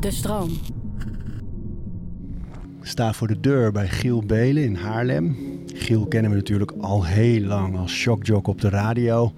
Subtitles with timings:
[0.00, 0.50] De stroom.
[2.80, 5.36] Ik sta voor de deur bij Giel Belen in Haarlem.
[5.74, 9.32] Giel kennen we natuurlijk al heel lang als shockjock op de radio.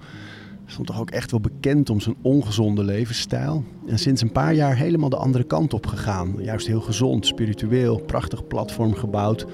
[0.65, 3.63] Stond toch ook echt wel bekend om zijn ongezonde levensstijl.
[3.87, 6.35] En sinds een paar jaar helemaal de andere kant op gegaan.
[6.39, 9.45] Juist heel gezond, spiritueel, prachtig platform gebouwd.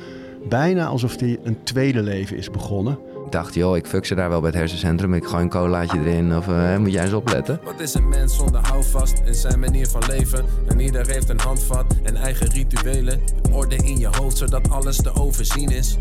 [0.50, 2.98] Bijna alsof hij een tweede leven is begonnen.
[3.32, 5.14] Ik dacht, joh, ik fuck ze daar wel bij het hersencentrum.
[5.14, 6.36] Ik gooi een colaatje erin.
[6.36, 7.60] Of eh, moet jij eens opletten?
[7.64, 10.46] Wat is een mens zonder houvast in zijn manier van leven?
[10.68, 13.22] En ieder heeft een handvat en eigen rituelen.
[13.52, 15.98] Orde in je hoofd zodat alles te overzien is.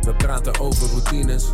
[0.00, 1.48] We praten over routines.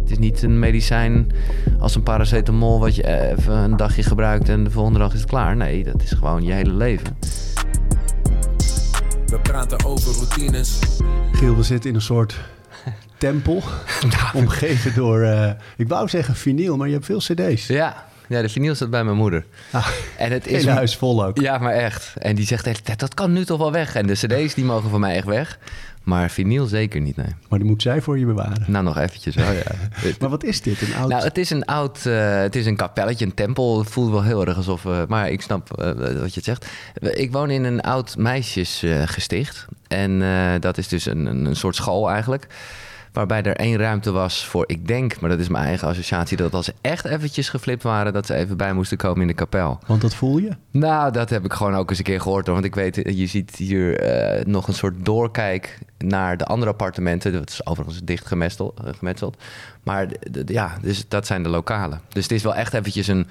[0.00, 1.32] Het is niet een medicijn
[1.78, 5.28] als een paracetamol wat je even een dagje gebruikt en de volgende dag is het
[5.28, 5.56] klaar.
[5.56, 7.16] Nee, dat is gewoon je hele leven.
[9.26, 10.78] We praten over routines.
[11.32, 12.38] Giel, we zitten in een soort
[13.20, 13.62] tempel.
[14.34, 17.66] omgeven door, eh, ik wou zeggen vinyl, maar je hebt veel cd's.
[17.66, 19.44] Ja, ja de vinyl staat bij mijn moeder.
[19.70, 21.40] Ah, En het is huis vol ook.
[21.40, 22.12] Ja, maar echt.
[22.18, 23.94] En die zegt dat kan nu toch wel weg.
[23.94, 25.58] En de cd's die mogen van mij echt weg.
[26.02, 27.34] Maar vinyl zeker niet, nee.
[27.48, 28.64] Maar die moet zij voor je bewaren.
[28.66, 29.62] Nou, nog eventjes wel, ja.
[30.20, 30.82] Maar wat is dit?
[30.82, 31.08] Een oud...
[31.08, 33.78] Nou, het is een oud, eh, het is een kapelletje, een tempel.
[33.78, 36.66] Het voelt wel heel erg alsof, eh, maar ik snap wat je het zegt.
[37.00, 39.66] Ik woon in een oud meisjesgesticht.
[39.88, 40.22] en
[40.60, 42.46] dat is dus een, een, een soort school eigenlijk.
[43.12, 46.54] Waarbij er één ruimte was voor, ik denk, maar dat is mijn eigen associatie, dat
[46.54, 49.78] als ze echt eventjes geflipt waren, dat ze even bij moesten komen in de kapel.
[49.86, 50.50] Want dat voel je?
[50.70, 52.44] Nou, dat heb ik gewoon ook eens een keer gehoord.
[52.46, 52.54] Hoor.
[52.54, 57.32] Want ik weet, je ziet hier eh, nog een soort doorkijk naar de andere appartementen.
[57.32, 58.80] Dat is overigens dicht gemetseld.
[58.84, 59.36] eh, gemetseld.
[59.82, 60.06] Maar
[60.46, 62.00] ja, dus dat zijn de lokalen.
[62.08, 63.26] Dus het is wel echt eventjes een,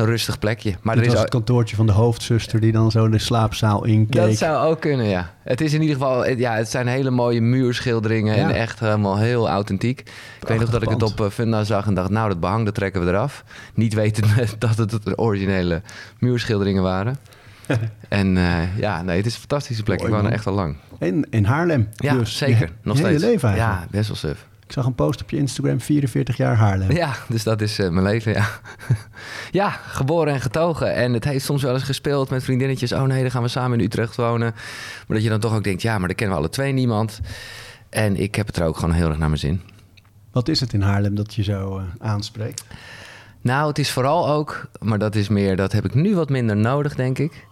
[0.00, 0.74] een rustig plekje.
[0.82, 3.84] Maar Dit er is was het kantoortje van de hoofdzuster die dan zo de slaapzaal
[3.84, 4.20] inkeek.
[4.26, 5.34] dat zou ook kunnen, ja.
[5.42, 8.48] Het is in ieder geval, ja, het zijn hele mooie muurschilderingen Ja.
[8.48, 10.00] en echt helemaal heel authentiek.
[10.40, 12.64] Ik weet nog dat ik het op eh, Funda zag en dacht, nou, dat behang,
[12.64, 13.44] dat trekken we eraf.
[13.74, 14.26] Niet wetend
[14.58, 15.82] dat het de originele
[16.18, 17.16] muurschilderingen waren.
[18.08, 19.98] en eh, ja, nee, het is een fantastische plek.
[19.98, 20.76] Mooi, ik woon er echt al lang.
[20.98, 21.88] In, in Haarlem.
[21.94, 22.36] Ja, dus.
[22.36, 22.70] zeker.
[22.82, 23.22] Nog je steeds.
[23.22, 23.80] leven eigenlijk.
[23.80, 24.46] Ja, best wel suf.
[24.70, 26.90] Ik zag een post op je Instagram, 44 jaar Haarlem.
[26.90, 28.48] Ja, dus dat is eh, mijn leven, ja.
[29.60, 30.94] ja, geboren en getogen.
[30.94, 32.92] En het heeft soms wel eens gespeeld met vriendinnetjes.
[32.92, 34.52] Oh nee, dan gaan we samen in Utrecht wonen.
[35.06, 37.20] Maar dat je dan toch ook denkt, ja, maar dan kennen we alle twee niemand.
[37.88, 39.60] En ik heb het er ook gewoon heel erg naar mijn zin.
[40.32, 42.64] Wat is het in Haarlem dat je zo eh, aanspreekt?
[43.40, 46.56] Nou, het is vooral ook, maar dat is meer, dat heb ik nu wat minder
[46.56, 47.46] nodig, denk ik.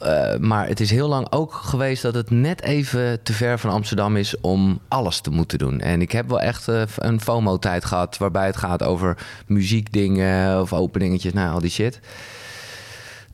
[0.00, 3.70] Eh, maar het is heel lang ook geweest dat het net even te ver van
[3.70, 5.80] Amsterdam is om alles te moeten doen.
[5.80, 10.72] En ik heb wel echt eh, een FOMO-tijd gehad waarbij het gaat over muziekdingen of
[10.72, 12.00] openingetjes, nou al die shit.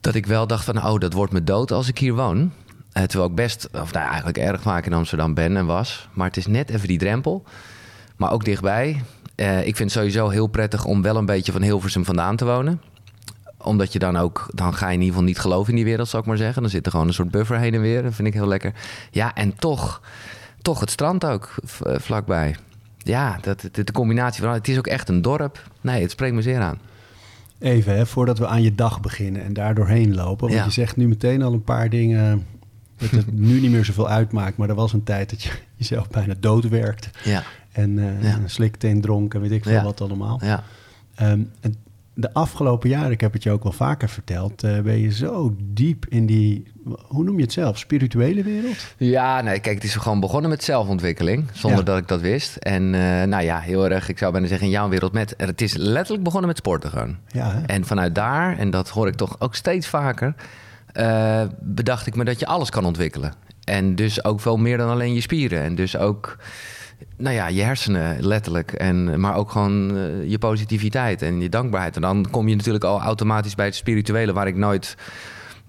[0.00, 2.52] Dat ik wel dacht van, oh, dat wordt me dood als ik hier woon.
[2.92, 6.08] Eh, terwijl ik best, of nou, eigenlijk erg vaak in Amsterdam ben en was.
[6.12, 7.44] Maar het is net even die drempel.
[8.16, 9.02] Maar ook dichtbij.
[9.64, 12.80] Ik vind het sowieso heel prettig om wel een beetje van Hilversum vandaan te wonen.
[13.62, 16.08] Omdat je dan ook, dan ga je in ieder geval niet geloven in die wereld,
[16.08, 16.62] zou ik maar zeggen.
[16.62, 18.02] Dan zit er gewoon een soort buffer heen en weer.
[18.02, 18.72] Dat vind ik heel lekker.
[19.10, 20.02] Ja, en toch,
[20.62, 22.56] toch het strand ook eh, vlakbij.
[22.98, 25.70] Ja, dat, de, de combinatie van, het is ook echt een dorp.
[25.80, 26.78] Nee, het spreekt me zeer aan.
[27.58, 30.46] Even, hè, voordat we aan je dag beginnen en daar doorheen lopen.
[30.46, 30.64] Want Ja.
[30.64, 32.46] je zegt nu meteen al een paar dingen
[32.96, 34.56] dat het nu niet meer zoveel uitmaakt.
[34.56, 37.10] Maar er was een tijd dat je jezelf bijna doodwerkt.
[37.24, 37.42] Ja,
[37.72, 38.38] En eh Ja.
[38.44, 39.82] slikteen dronk en weet ik veel Ja.
[39.84, 40.40] wat allemaal.
[40.44, 40.62] ja.
[41.14, 41.76] Ehm, en
[42.20, 45.54] de afgelopen jaren, ik heb het je ook wel vaker verteld, eh, ben je zo
[45.62, 46.72] diep in die,
[47.06, 48.76] hoe noem je het zelf, spirituele wereld?
[48.96, 51.84] Ja, nee, kijk, het is gewoon begonnen met zelfontwikkeling, zonder Ja.
[51.84, 52.56] dat ik dat wist.
[52.56, 55.34] En eh, nou ja, heel erg, ik zou bijna zeggen, in jouw wereld met.
[55.36, 57.16] Het is letterlijk begonnen met sporten gewoon.
[57.28, 57.60] Ja, hè?
[57.60, 60.34] En vanuit daar, en dat hoor ik toch ook steeds vaker,
[60.92, 63.32] eh, bedacht ik me dat je alles kan ontwikkelen.
[63.64, 65.62] En dus ook veel meer dan alleen je spieren.
[65.62, 66.36] En dus ook,
[67.16, 68.72] nou ja, je hersenen letterlijk.
[68.72, 71.96] En, maar ook gewoon eh, je positiviteit en je dankbaarheid.
[71.96, 74.96] En dan kom je natuurlijk al automatisch bij het spirituele, waar ik nooit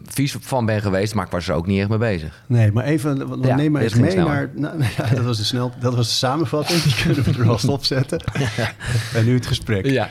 [0.05, 2.43] vies van ben geweest, maar ik was er ook niet echt mee bezig.
[2.47, 4.49] Nee, maar even, Ja, neem maar eens mee naar...
[4.55, 7.57] Nou, ja, dat was de snel, dat was de samenvatting, die kunnen we er wel
[7.57, 8.21] stopzetten.
[9.15, 9.85] En nu het gesprek.
[9.85, 10.09] Ja.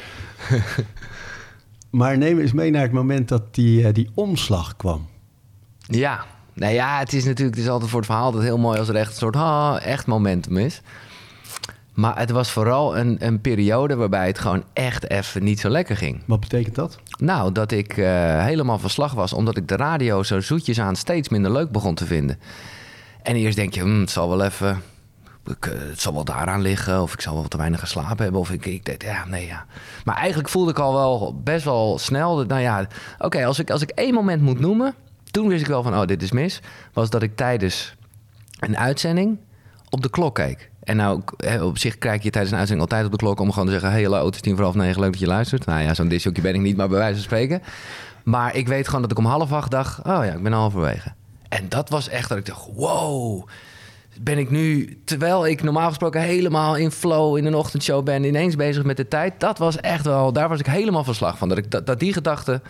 [1.91, 5.09] Maar neem eens mee naar het moment dat die, eh, die omslag kwam.
[5.79, 8.79] Ja, nou ja, het is natuurlijk het is altijd voor het verhaal dat heel mooi
[8.79, 10.81] als er echt een soort ha, echt momentum is.
[11.99, 15.97] Maar het was vooral een, een periode waarbij het gewoon echt even niet zo lekker
[15.97, 16.23] ging.
[16.27, 16.99] Wat betekent dat?
[17.19, 20.97] Nou, dat ik eh, helemaal van slag was, omdat ik de radio zo zoetjes aan
[20.97, 22.39] steeds minder leuk begon te vinden.
[23.23, 24.83] En eerst denk je, hm, het zal wel even,
[25.45, 28.41] ik, eh, het zal wel daaraan liggen, of ik zal wel te weinig geslapen hebben,
[28.41, 29.67] of ik, ik denk, ja, nee, ja.
[30.05, 32.87] Maar eigenlijk voelde ik al wel best wel snel, dat, nou ja,
[33.19, 34.95] oké, als, ik, als ik één moment moet noemen,
[35.31, 36.61] toen wist ik wel van, oh, dit is mis,
[36.93, 37.95] was dat ik tijdens
[38.59, 39.39] een uitzending
[39.91, 40.71] op de klok keek.
[40.89, 41.21] En nou,
[41.61, 43.91] op zich kijk je tijdens een uitzending altijd op de klok om gewoon te zeggen:
[43.91, 45.67] hey, hallo, het is tien voor half negen, leuk dat je luistert.
[45.67, 47.63] Nou ja, zo'n disjockey ben ik niet, maar bij wijze van spreken.
[48.25, 49.99] Maar ik weet gewoon dat ik om half acht dacht...
[49.99, 51.13] oh ja, ik ben halverwege.
[51.49, 53.49] En dat was echt dat ik dacht, wow...
[54.21, 58.57] Ben ik nu, terwijl ik normaal gesproken helemaal in flow in een ochtendshow ben, ineens
[58.57, 59.41] bezig met de tijd.
[59.41, 61.49] Dat was echt wel, daar was ik helemaal van slag van.
[61.49, 62.61] Dat, ik, dat, dat die gedachte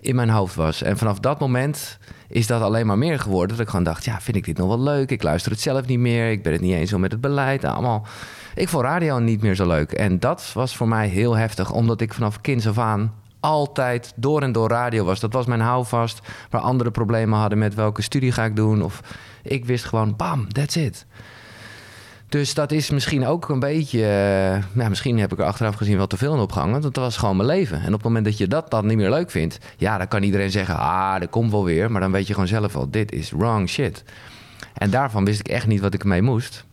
[0.00, 0.82] in mijn hoofd was.
[0.82, 1.98] En vanaf dat moment
[2.34, 3.56] is dat alleen maar meer geworden.
[3.56, 5.10] Dat ik gewoon dacht, ja, vind ik dit nog wel leuk?
[5.10, 6.30] Ik luister het zelf niet meer.
[6.30, 7.64] Ik ben het niet eens zo met het beleid.
[7.64, 8.06] Allemaal.
[8.54, 9.92] Ik vond radio niet meer zo leuk.
[9.92, 14.42] En dat was voor mij heel heftig, omdat ik vanaf kinds af aan altijd door
[14.42, 15.20] en door radio was.
[15.20, 16.20] Dat was mijn houvast.
[16.50, 18.82] Waar andere problemen hadden met welke studie ga ik doen.
[18.82, 19.00] Of
[19.42, 21.06] ik wist gewoon, bam, that's it.
[22.34, 23.98] Dus dat is misschien ook een beetje...
[24.72, 26.72] Ja, misschien heb ik er achteraf gezien wel te veel in opgehangen.
[26.72, 27.80] Want dat was gewoon mijn leven.
[27.80, 29.58] En op het moment dat je dat dan niet meer leuk vindt...
[29.76, 31.90] ja, dan kan iedereen zeggen, ah, dat komt wel weer.
[31.90, 34.04] Maar dan weet je gewoon zelf wel, dit is wrong shit.
[34.74, 36.64] En daarvan wist ik echt niet wat ik ermee moest.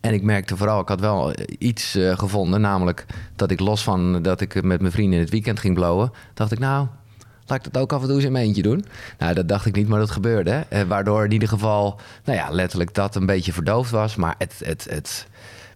[0.00, 2.60] En ik merkte vooral, ik had wel iets uh, gevonden.
[2.60, 6.12] Namelijk dat ik los van dat ik met mijn vrienden in het weekend ging blowen...
[6.34, 6.86] dacht ik, nou,
[7.46, 8.84] laat ik dat ook af en toe eens in mijn eentje doen.
[9.18, 10.64] Nou, dat dacht ik niet, maar dat gebeurde.
[10.68, 14.16] Eh, waardoor in ieder geval, nou ja, letterlijk dat een beetje verdoofd was.
[14.16, 15.26] Maar het, het, het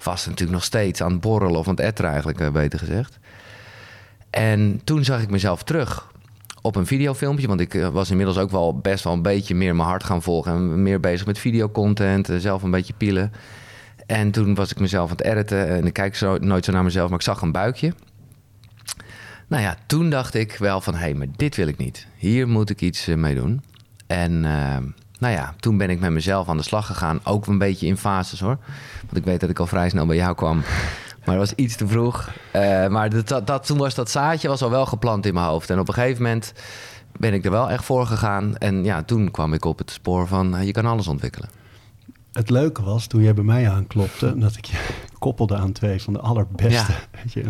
[0.02, 3.18] was natuurlijk nog steeds aan het borrelen of aan het etteren eigenlijk, eh, beter gezegd.
[4.30, 6.08] En toen zag ik mezelf terug
[6.62, 7.46] op een videofilmpje.
[7.46, 10.22] Want ik eh, was inmiddels ook wel best wel een beetje meer mijn hart gaan
[10.22, 10.52] volgen.
[10.52, 13.32] En meer bezig met videocontent, zelf een beetje pielen.
[14.06, 15.68] En toen was ik mezelf aan het editen.
[15.68, 17.92] En ik kijk zo, nooit zo naar mezelf, maar ik zag een buikje.
[19.50, 22.06] Nou ja, toen dacht ik wel van, hé, hey, maar dit wil ik niet.
[22.16, 23.62] Hier moet ik iets eh, mee doen.
[24.06, 24.76] En uh,
[25.18, 27.20] nou ja, toen ben ik met mezelf aan de slag gegaan.
[27.24, 28.58] Ook een beetje in fases hoor.
[29.00, 30.62] Want ik weet dat ik al vrij snel bij jou kwam.
[31.24, 32.28] Maar dat was iets te vroeg.
[32.56, 35.70] Uh, maar dat, dat, toen was dat zaadje was al wel geplant in mijn hoofd.
[35.70, 36.52] En op een gegeven moment
[37.16, 38.56] ben ik er wel echt voor gegaan.
[38.56, 41.48] En ja, toen kwam ik op het spoor van, je kan alles ontwikkelen
[42.32, 44.88] het leuke was, toen jij bij mij aanklopte, dat ik je
[45.20, 47.44] koppelde aan twee van de allerbeste, weet je,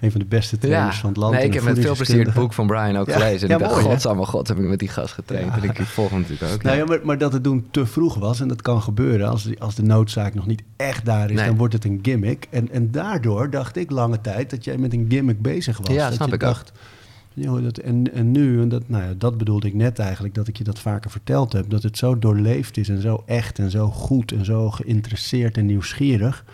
[0.00, 1.34] een van de beste trainers van het land.
[1.34, 3.48] Nee, ik heb met veel plezier het boek van Brian ook gelezen.
[3.48, 5.56] En ik dacht, godsamme god, heb ik met die gast getraind.
[5.56, 6.62] En ik volg hem natuurlijk ook.
[6.62, 9.48] Nou ja, maar, maar, dat het doen te vroeg was, en dat kan gebeuren, als,
[9.58, 12.46] als de noodzaak nog niet echt daar is, dan wordt het een gimmick.
[12.50, 15.94] En, en daardoor dacht ik lange tijd dat jij met een gimmick bezig was.
[15.94, 17.62] Ja, dat snap je ik dacht, ook.
[17.62, 20.56] Dat, en, en nu, en dat, nou ja, dat bedoelde ik net eigenlijk, dat ik
[20.56, 23.90] je dat vaker verteld heb, dat het zo doorleefd is en zo echt en zo
[23.90, 26.44] goed en zo geïnteresseerd en nieuwsgierig,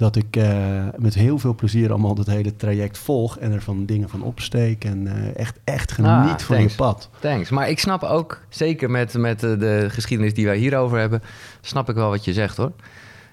[0.00, 3.86] dat ik uh, met heel veel plezier allemaal dat hele traject volg en er van
[3.86, 7.10] dingen van opsteek en uh, echt, echt geniet ah, van je pad.
[7.18, 7.50] Thanks.
[7.50, 11.22] Maar ik snap ook, zeker met, met de geschiedenis die wij hierover hebben,
[11.60, 12.72] snap ik wel wat je zegt hoor.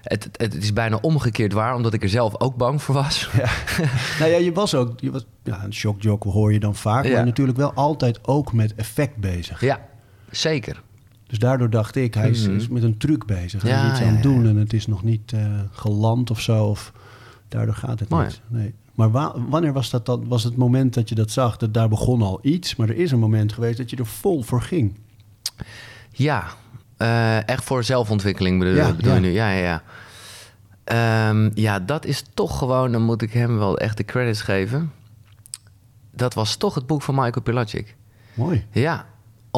[0.02, 3.30] Het, het, is bijna omgekeerd waar, omdat ik er zelf ook bang voor was.
[3.36, 3.50] Ja.
[4.20, 7.12] nou ja, je was ook, je was, ja, een shockjock hoor je dan vaak, ja.
[7.12, 9.60] maar natuurlijk wel altijd ook met effect bezig.
[9.60, 9.80] Ja,
[10.30, 10.82] zeker.
[11.28, 13.62] Dus daardoor dacht ik, hij is, is met een truc bezig.
[13.62, 16.64] Hij is iets aan het doen en het is nog niet uh, geland of zo.
[16.64, 16.92] Of,
[17.48, 18.40] daardoor gaat het niet.
[18.46, 18.74] Nee.
[18.94, 20.28] Maar wa wanneer was dat dan?
[20.28, 23.10] Was het moment dat je dat zag, dat daar begon al iets, maar er is
[23.10, 24.98] een moment geweest dat je er vol voor ging?
[26.10, 26.46] Ja,
[26.98, 29.14] uh, echt voor zelfontwikkeling bedoel, ja, bedoel ja.
[29.14, 29.30] je nu?
[29.30, 29.82] Ja, ja,
[30.84, 31.28] ja.
[31.30, 34.92] Um, ja, dat is toch gewoon, dan moet ik hem wel echt de credits geven.
[36.10, 37.96] Dat was toch het boek van Michael Pilacic.
[38.34, 38.66] Mooi.
[38.70, 39.06] Ja,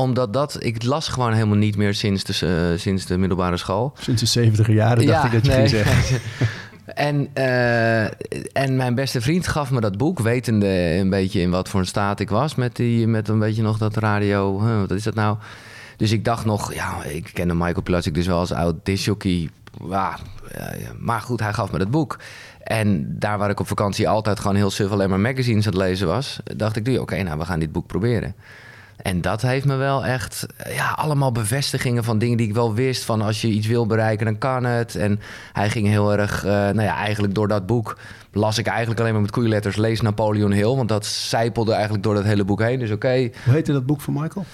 [0.02, 3.92] omdat dat, ik las gewoon helemaal niet meer sinds de, uh, sinds de middelbare school.
[3.98, 5.68] Sinds de 70 jaren dacht ik dat je nee.
[5.68, 6.20] ging zeggen.
[7.08, 8.04] en, uh,
[8.52, 10.66] en mijn beste vriend gaf me dat boek, wetende
[10.98, 12.54] een beetje in wat voor een staat ik was.
[12.54, 15.36] Met, die, met een beetje nog dat radio, huh, wat is dat nou?
[15.96, 19.48] Dus ik dacht nog, ja, ik kende Michael Plastic dus wel als oud disjockey.
[19.88, 20.18] Ja,
[20.98, 22.18] maar goed, hij gaf me dat boek.
[22.62, 25.80] En daar waar ik op vakantie altijd gewoon heel suf alleen maar magazines aan het
[25.80, 26.40] lezen was...
[26.56, 28.34] dacht ik, oké, okay, nou, we gaan dit boek proberen.
[29.02, 33.04] En dat heeft me wel echt, ja, allemaal bevestigingen van dingen die ik wel wist.
[33.04, 34.94] Van als je iets wil bereiken, dan kan het.
[34.96, 35.20] En
[35.52, 37.96] hij ging heel erg, uh, nou ja, eigenlijk door dat boek
[38.32, 40.76] las ik eigenlijk alleen maar met koeienletters lees Napoleon Hill.
[40.76, 42.78] Want dat zijpelde eigenlijk door dat hele boek heen.
[42.78, 43.06] Dus oké.
[43.06, 43.32] Okay.
[43.44, 44.44] Hoe heette dat boek van Michael?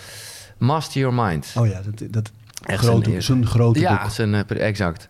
[0.58, 1.52] Master Your Mind.
[1.56, 2.30] Oh ja, dat, dat
[2.62, 4.10] Echt grote, zijn, grote ja, boek.
[4.10, 5.08] Zijn, exact.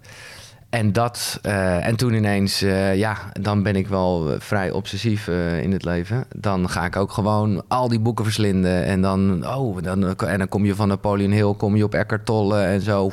[0.77, 5.63] En dat, uh, en toen ineens, uh, ja, dan ben ik wel vrij obsessief uh,
[5.63, 6.25] in het leven.
[6.37, 8.85] Dan ga ik ook gewoon al die boeken verslinden.
[8.85, 12.25] En dan, oh, dan, en dan kom je van Napoleon Hill, kom je op Eckhart
[12.27, 13.13] Tolle en zo.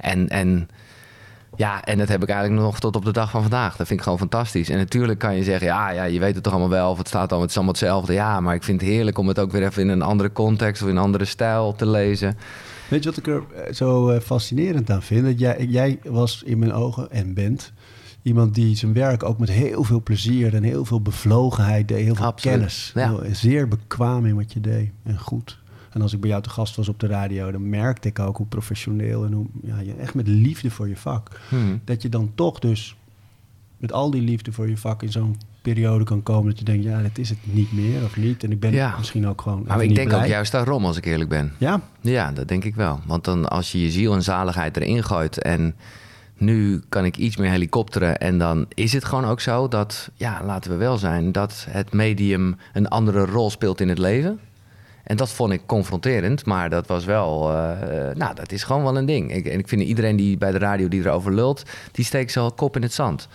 [0.00, 0.68] en, en
[1.56, 3.76] ja, en dat heb ik eigenlijk nog tot op de dag van vandaag.
[3.76, 4.68] Dat vind ik gewoon fantastisch.
[4.68, 6.90] En natuurlijk kan je zeggen, ja, ja je weet het toch allemaal wel.
[6.90, 8.12] Of het staat al, het is allemaal hetzelfde.
[8.12, 10.82] Ja, maar ik vind het heerlijk om het ook weer even in een andere context
[10.82, 12.36] of in een andere stijl te lezen.
[12.90, 15.24] Weet je wat ik er eh, zo eh, fascinerend aan vind?
[15.24, 17.72] Dat jij, jij was in mijn ogen en bent
[18.22, 22.04] iemand die zijn werk ook met heel veel plezier en heel veel bevlogenheid deed.
[22.04, 22.90] Heel veel Absoluut, kennis.
[22.94, 23.08] Ja.
[23.08, 25.58] Heel, zeer bekwaam in wat je deed en goed.
[25.90, 28.36] En als ik bij jou te gast was op de radio, dan merkte ik ook
[28.36, 31.40] hoe professioneel en hoe ja, je echt met liefde voor je vak.
[31.48, 31.80] Hmm.
[31.84, 32.96] Dat je dan toch dus
[33.80, 36.84] met al die liefde voor je vak in zo'n periode kan komen dat je denkt,
[36.84, 38.44] ja, dit is het niet meer of niet.
[38.44, 38.94] En ik ben Ja.
[38.98, 39.64] misschien ook gewoon.
[39.66, 40.20] Maar ik denk blij.
[40.20, 41.52] ook juist daarom, als ik eerlijk ben.
[41.58, 43.00] Ja, Ja, dat denk ik wel.
[43.06, 45.74] Want dan als je je ziel en zaligheid erin gooit en
[46.36, 50.40] nu kan ik iets meer helikopteren en dan is het gewoon ook zo dat, ja,
[50.44, 54.40] laten we wel zijn, dat het medium een andere rol speelt in het leven.
[55.04, 58.96] En dat vond ik confronterend, maar dat was wel, eh, nou, dat is gewoon wel
[58.96, 59.34] een ding.
[59.34, 62.54] Ik, en ik vind iedereen die bij de radio die erover lult, die steekt zijn
[62.54, 63.28] kop in het zand.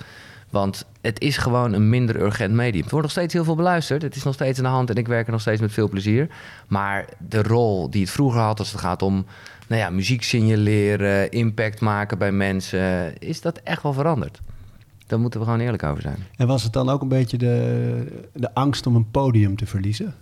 [0.50, 2.82] Want het is gewoon een minder urgent medium.
[2.82, 4.02] Het wordt nog steeds heel veel beluisterd.
[4.02, 5.90] Het is nog steeds aan de hand en ik werk er nog steeds met veel
[5.90, 6.30] plezier.
[6.68, 9.26] Maar de rol die het vroeger had als het gaat om
[9.68, 14.42] nou ja, muziek signaleren, impact maken bij mensen, is dat echt wel veranderd.
[15.08, 16.28] Daar moeten we gewoon eerlijk over zijn.
[16.36, 20.14] en was het dan ook een beetje de, de angst om een podium te verliezen?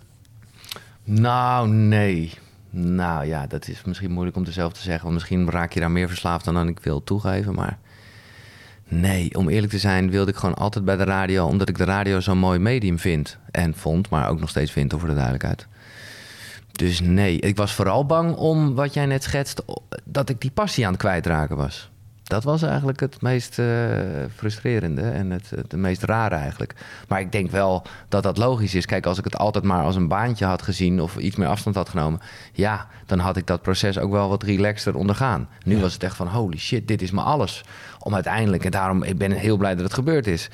[1.04, 2.32] Nou, nee.
[2.70, 5.02] Nou ja, dat is misschien moeilijk om het zelf te zeggen.
[5.02, 7.54] Want misschien raak je daar meer verslaafd dan, dan ik wil toegeven.
[7.54, 7.78] Maar
[8.88, 11.46] nee, om eerlijk te zijn wilde ik gewoon altijd bij de radio...
[11.46, 13.38] omdat ik de radio zo'n mooi medium vind.
[13.50, 15.66] En vond, maar ook nog steeds vind, voor de duidelijkheid.
[16.72, 19.62] Dus nee, ik was vooral bang om wat jij net schetst...
[20.04, 21.90] dat ik die passie aan het kwijtraken was.
[22.24, 23.66] Dat was eigenlijk het meest eh,
[24.34, 26.74] frustrerende en het, het meest rare eigenlijk.
[27.08, 28.86] Maar ik denk wel dat dat logisch is.
[28.86, 31.76] Kijk, als ik het altijd maar als een baantje had gezien of iets meer afstand
[31.76, 32.20] had genomen,
[32.52, 35.48] ja, dan had ik dat proces ook wel wat relaxter ondergaan.
[35.64, 37.64] Nu was het echt van holy shit, dit is me alles.
[38.04, 40.48] Om uiteindelijk, en daarom ik ben ik heel blij dat het gebeurd is.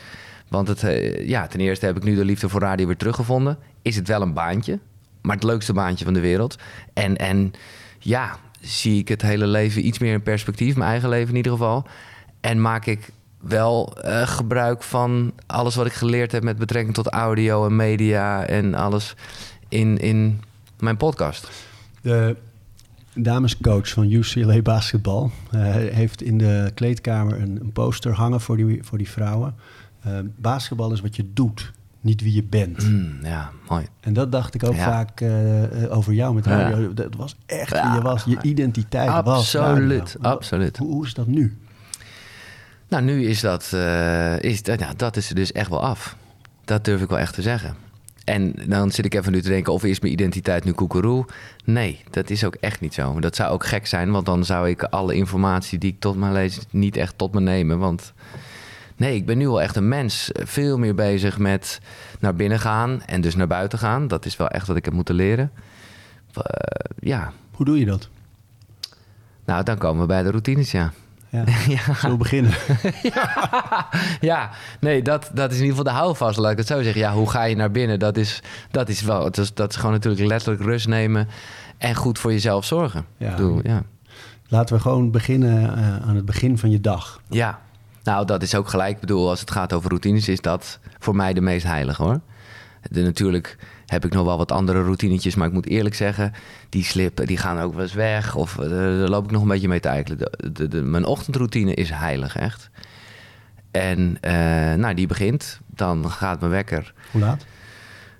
[0.49, 3.59] Want het, eh, ja, ten eerste heb ik nu de liefde voor radio weer teruggevonden.
[3.83, 4.78] Is het wel een baantje,
[5.23, 6.57] maar het leukste baantje van de wereld.
[6.92, 7.52] En, en
[7.99, 11.52] ja, zie ik het hele leven iets meer in perspectief, mijn eigen leven in ieder
[11.52, 11.87] geval.
[12.40, 13.09] En maak ik
[13.40, 18.47] wel eh, gebruik van alles wat ik geleerd heb met betrekking tot audio en media
[18.47, 19.14] en alles
[19.69, 20.42] in, in
[20.78, 21.50] mijn podcast.
[22.00, 22.37] De
[23.14, 28.79] damescoach van UCLA Basketbal eh, heeft in de kleedkamer een, een poster hangen voor die,
[28.85, 29.55] voor die vrouwen.
[30.00, 32.83] Eh, basketbal is wat je doet, niet wie je bent.
[32.90, 33.87] Mm, ja, mooi.
[34.00, 34.85] En dat dacht ik ook Ja.
[34.85, 36.50] vaak eh, over jou met Ja.
[36.71, 36.95] radio.
[36.95, 37.95] Dat was echt, Ja.
[37.95, 40.76] je, was, je identiteit was Absoluut, absoluut.
[40.76, 41.59] Hoe, hoe is dat nu?
[42.88, 43.62] Nou, nu is dat,
[44.40, 46.17] is dat, ja, dat is er dus echt wel af.
[46.64, 47.75] Dat durf ik wel echt te zeggen.
[48.31, 51.27] En dan zit ik even nu te denken, of is mijn identiteit nu koekeroe?
[51.65, 53.21] Nee, dat is ook echt niet zo.
[53.21, 56.31] Dat zou ook gek zijn, want dan zou ik alle informatie die ik tot me
[56.31, 57.79] lees niet echt tot me nemen.
[57.79, 58.13] Want
[58.97, 60.31] nee, ik ben nu wel echt een mens.
[60.33, 61.81] Veel meer bezig met
[62.21, 64.09] naar binnen gaan en dus naar buiten gaan.
[64.09, 65.53] Dat is wel echt wat ik heb moeten leren.
[66.35, 66.43] Eh,
[67.01, 68.09] ja, Hoe doe je dat?
[69.45, 70.93] nou dan komen we bij de routines, ja.
[71.31, 71.45] Ja.
[71.75, 71.95] ja.
[71.95, 72.53] Zullen we beginnen?
[74.31, 77.01] ja, nee, dat, dat is in ieder geval de houvast, laat ik het zo zeggen.
[77.01, 77.99] Ja, hoe ga je naar binnen?
[77.99, 81.29] Dat is, dat is wel, dat is, dat is gewoon natuurlijk letterlijk rust nemen
[81.79, 83.05] en goed voor jezelf zorgen.
[83.17, 83.31] Ja.
[83.31, 83.83] Bedoel, ja.
[84.49, 87.21] Laten we gewoon beginnen eh, aan het begin van je dag.
[87.29, 87.61] ja,
[88.03, 88.95] nou, dat is ook gelijk.
[88.95, 92.21] Ik bedoel, als het gaat over routines, is dat voor mij de meest heilige hoor.
[92.83, 93.57] De, natuurlijk
[93.90, 96.32] heb ik nog wel wat andere routinetjes, maar ik moet eerlijk zeggen,
[96.68, 98.35] die slippen, die gaan ook wel eens weg.
[98.35, 100.18] Of eh, daar loop ik nog een beetje mee te eikelen.
[100.18, 102.70] De, de, de- mijn ochtendroutine is heilig, echt.
[103.70, 104.32] En eh,
[104.75, 106.92] nou, die begint, dan gaat mijn wekker.
[107.11, 107.44] Hoe laat?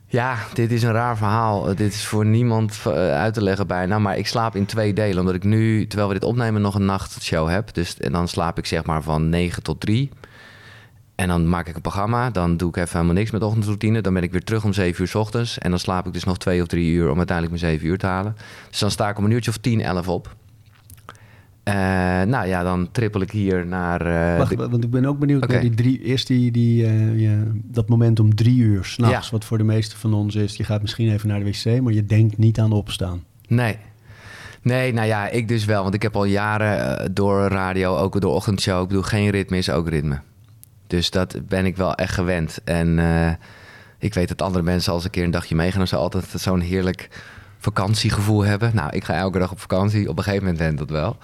[0.07, 1.65] Ja, dit is een raar verhaal.
[1.75, 3.99] Dit is voor niemand eh, uit te leggen bijna.
[3.99, 5.19] Maar ik slaap in twee delen.
[5.19, 7.75] Omdat ik nu, terwijl we dit opnemen, nog een nachtshow heb.
[7.75, 10.11] Dus en dan slaap ik zeg maar van 9 tot 3.
[11.21, 12.31] En dan maak ik een programma.
[12.31, 14.01] Dan doe ik even helemaal niks met ochtendroutine.
[14.01, 15.59] Dan ben ik weer terug om 7 uur s ochtends.
[15.59, 17.99] En dan slaap ik dus nog 2 of 3 uur om uiteindelijk mijn 7 uur
[17.99, 18.37] te halen.
[18.71, 20.37] Dus dan sta ik om een uurtje of 10, 11 op.
[21.63, 21.75] Eh,
[22.23, 24.01] nou ja, dan trippel ik hier naar...
[24.33, 27.33] eh, Wacht, de- want ik ben ook benieuwd naar die drie, eerst die, die, eh,
[27.65, 29.33] dat moment om drie uur s'nachts, Ja.
[29.33, 30.57] wat voor de meeste van ons is.
[30.57, 33.25] Je gaat misschien even naar de wc, maar je denkt niet aan opstaan.
[33.49, 33.77] Nee.
[34.63, 35.83] Nee, nou ja, ik dus wel.
[35.83, 38.83] Want ik heb al jaren door radio, ook door ochtendshow...
[38.83, 40.21] ik bedoel, geen ritme is ook ritme.
[40.91, 42.59] Dus dat ben ik wel echt gewend.
[42.65, 43.33] En eh,
[43.99, 45.87] ik weet dat andere mensen als een keer een dagje meegaan...
[45.87, 47.09] ze altijd zo'n heerlijk
[47.59, 48.71] vakantiegevoel hebben.
[48.75, 50.09] Nou, ik ga elke dag op vakantie.
[50.09, 51.17] Op een gegeven moment went dat wel.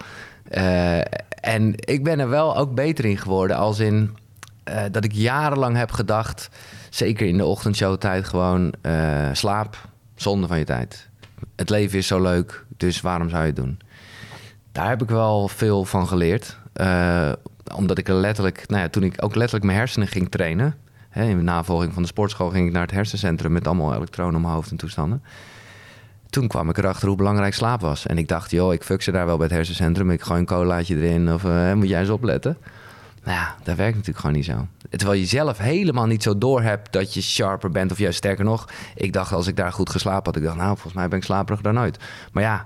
[0.49, 0.99] Eh,
[1.41, 3.57] en ik ben er wel ook beter in geworden.
[3.57, 4.17] Als in
[4.63, 6.49] eh, dat ik jarenlang heb gedacht...
[6.89, 8.73] zeker in de ochtendshowtijd gewoon...
[9.31, 11.09] slaap, zonde van je tijd.
[11.55, 13.79] Het leven is zo leuk, dus waarom zou je het doen?
[14.71, 16.57] Daar heb ik wel veel van geleerd.
[17.75, 20.75] Omdat ik er letterlijk, nou ja, toen ik ook letterlijk mijn hersenen ging trainen.
[21.09, 24.41] Hè, in navolging van de sportschool ging ik naar het hersencentrum met allemaal elektronen om
[24.41, 25.23] mijn hoofd en toestanden.
[26.29, 28.05] Toen kwam ik erachter hoe belangrijk slaap was.
[28.05, 30.11] En ik dacht, joh, ik fuck ze daar wel bij het hersencentrum.
[30.11, 32.57] Ik gooi een colaatje erin of eh, moet jij eens opletten.
[33.23, 34.67] Nou ja, dat werkt natuurlijk gewoon niet zo.
[34.89, 37.91] Terwijl je zelf helemaal niet zo door hebt dat je sharper bent.
[37.91, 40.73] Of juist sterker nog, ik dacht als ik daar goed geslapen had, ik dacht, nou,
[40.73, 41.97] volgens mij ben ik slaperig dan nooit.
[42.31, 42.65] Maar ja,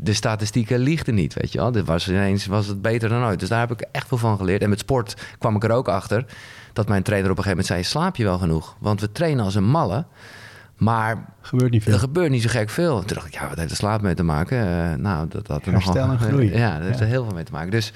[0.00, 1.72] de statistieken liegden niet, weet je wel.
[1.72, 3.40] Dit was ineens was het beter dan ooit.
[3.40, 4.62] Dus daar heb ik echt veel van geleerd.
[4.62, 6.24] En met sport kwam ik er ook achter
[6.72, 8.76] dat mijn trainer op een gegeven moment zei: slaap je wel genoeg?
[8.80, 10.04] Want we trainen als een malle.
[10.76, 11.92] Maar Gebeurt niet veel.
[11.92, 12.98] er gebeurt niet zo gek veel.
[13.04, 14.58] Toen dacht ik, ja, wat heeft de slaap mee te maken?
[14.58, 16.10] Eh, nou, dat had er Herstel nogal...
[16.10, 16.52] en groei.
[16.56, 17.04] Ja, dat heeft Ja.
[17.04, 17.70] er heel veel mee te maken.
[17.70, 17.92] Dus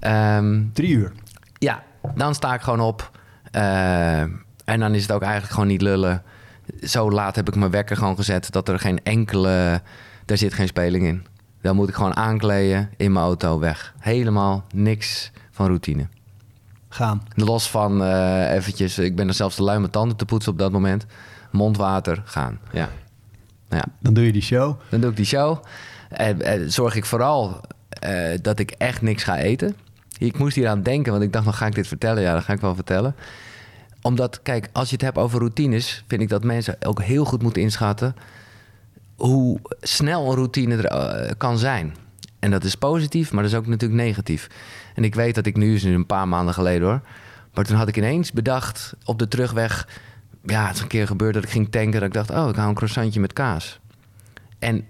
[0.00, 1.12] ehm, Drie uur.
[1.58, 1.82] ja,
[2.14, 3.10] dan sta ik gewoon op.
[3.50, 4.20] Eh,
[4.64, 6.22] en dan is het ook eigenlijk gewoon niet lullen.
[6.82, 9.80] Zo laat heb ik mijn wekker gewoon gezet dat er geen enkele...
[10.26, 11.26] Daar zit geen speling in.
[11.60, 13.94] Dan moet ik gewoon aankleden, in mijn auto, weg.
[13.98, 16.06] Helemaal niks van routine.
[16.88, 17.22] Gaan.
[17.34, 18.98] Los van eh, eventjes...
[18.98, 21.06] Ik ben er zelfs de lui mijn tanden te poetsen op dat moment.
[21.50, 22.58] Mondwater, gaan.
[22.72, 22.88] Ja.
[23.68, 23.84] Ja.
[24.00, 24.80] Dan doe je die show.
[24.88, 25.64] Dan doe ik die show.
[26.08, 29.76] En, en zorg ik vooral eh, dat ik echt niks ga eten.
[30.18, 32.22] Ik moest hier aan denken, want ik dacht, nog ga ik dit vertellen?
[32.22, 33.14] Ja, dat ga ik wel vertellen.
[34.02, 36.04] Omdat, kijk, als je het hebt over routines...
[36.06, 38.14] vind ik dat mensen ook heel goed moeten inschatten...
[39.16, 41.94] hoe snel een routine er eh, kan zijn.
[42.38, 44.48] En dat is positief, maar dat is ook natuurlijk negatief.
[44.94, 47.00] En ik weet dat ik nu, is nu een paar maanden geleden hoor...
[47.54, 49.88] maar toen had ik ineens bedacht op de terugweg...
[50.44, 51.92] ja, het is een keer gebeurd dat ik ging tanken...
[51.92, 53.80] dat ik dacht, oh, ik hou een croissantje met kaas.
[54.58, 54.84] En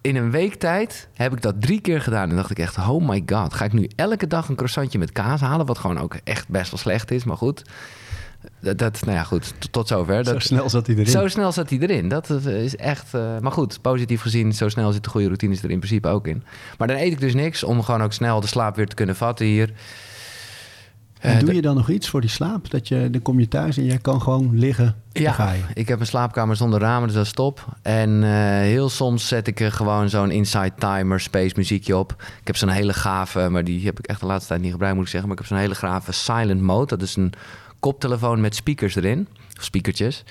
[0.00, 2.30] in een week tijd heb ik dat drie keer gedaan.
[2.30, 5.12] En dacht ik echt, oh my god, ga ik nu elke dag een croissantje met
[5.12, 5.66] kaas halen?
[5.66, 7.62] Wat gewoon ook echt best wel slecht is, maar goed.
[8.60, 10.24] Dat, dat nou ja, goed, tot, zover.
[10.24, 11.10] Zo Dat, snel zat hij erin.
[11.10, 12.08] zo snel zat hij erin.
[12.08, 13.14] Dat is echt...
[13.14, 16.42] eh, maar goed, positief gezien, zo snel zitten goede routines er in principe ook in.
[16.78, 19.16] Maar dan eet ik dus niks om gewoon ook snel de slaap weer te kunnen
[19.16, 19.70] vatten hier.
[21.20, 22.70] En Eh, doe je dan nog iets voor die slaap?
[22.70, 24.94] Dat je, dan kom je thuis en jij kan gewoon liggen.
[25.12, 25.62] Ja, ga je.
[25.74, 27.64] ik heb een slaapkamer zonder ramen, dus dat is top.
[27.82, 28.30] En eh,
[28.60, 32.14] heel soms zet ik er gewoon zo'n inside timer space muziekje op.
[32.40, 34.96] Ik heb zo'n hele gave, maar die heb ik echt de laatste tijd niet gebruikt
[34.96, 35.28] moet ik zeggen.
[35.28, 36.86] Maar ik heb zo'n hele gave silent mode.
[36.86, 37.32] Dat is een
[37.80, 40.24] koptelefoon met speakers erin, of speakertjes.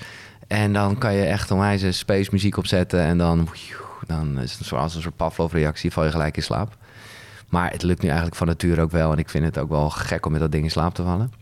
[0.46, 3.48] En dan kan je echt onwijs space muziek opzetten en dan,
[4.06, 6.76] dan is het zoals een soort Pavlov reactie, val je gelijk in slaap.
[7.48, 9.12] Maar het lukt nu eigenlijk van nature ook wel.
[9.12, 11.32] En ik vind het ook wel gek om met dat ding in slaap te vallen.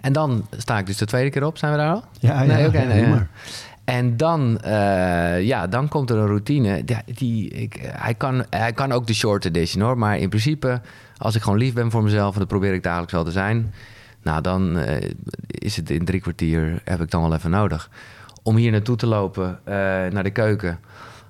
[0.00, 1.58] En dan sta ik dus de tweede keer op.
[1.58, 2.04] Zijn we daar al?
[2.18, 3.26] Ja, ja, Nee, oké, ja, nee, ja.
[3.84, 6.82] En dan, eh, ja, dan komt er een routine.
[6.86, 9.98] Ja, die, ik, hij, kan, hij kan ook de short edition hoor.
[9.98, 10.80] Maar in principe,
[11.16, 12.32] als ik gewoon lief ben voor mezelf...
[12.32, 13.74] en dat probeer ik dagelijks wel te zijn...
[14.22, 15.10] nou, dan eh,
[15.46, 16.80] is het in drie kwartier...
[16.84, 17.90] heb ik dan wel even nodig.
[18.42, 19.74] Om hier naartoe te lopen, eh,
[20.12, 20.78] naar de keuken...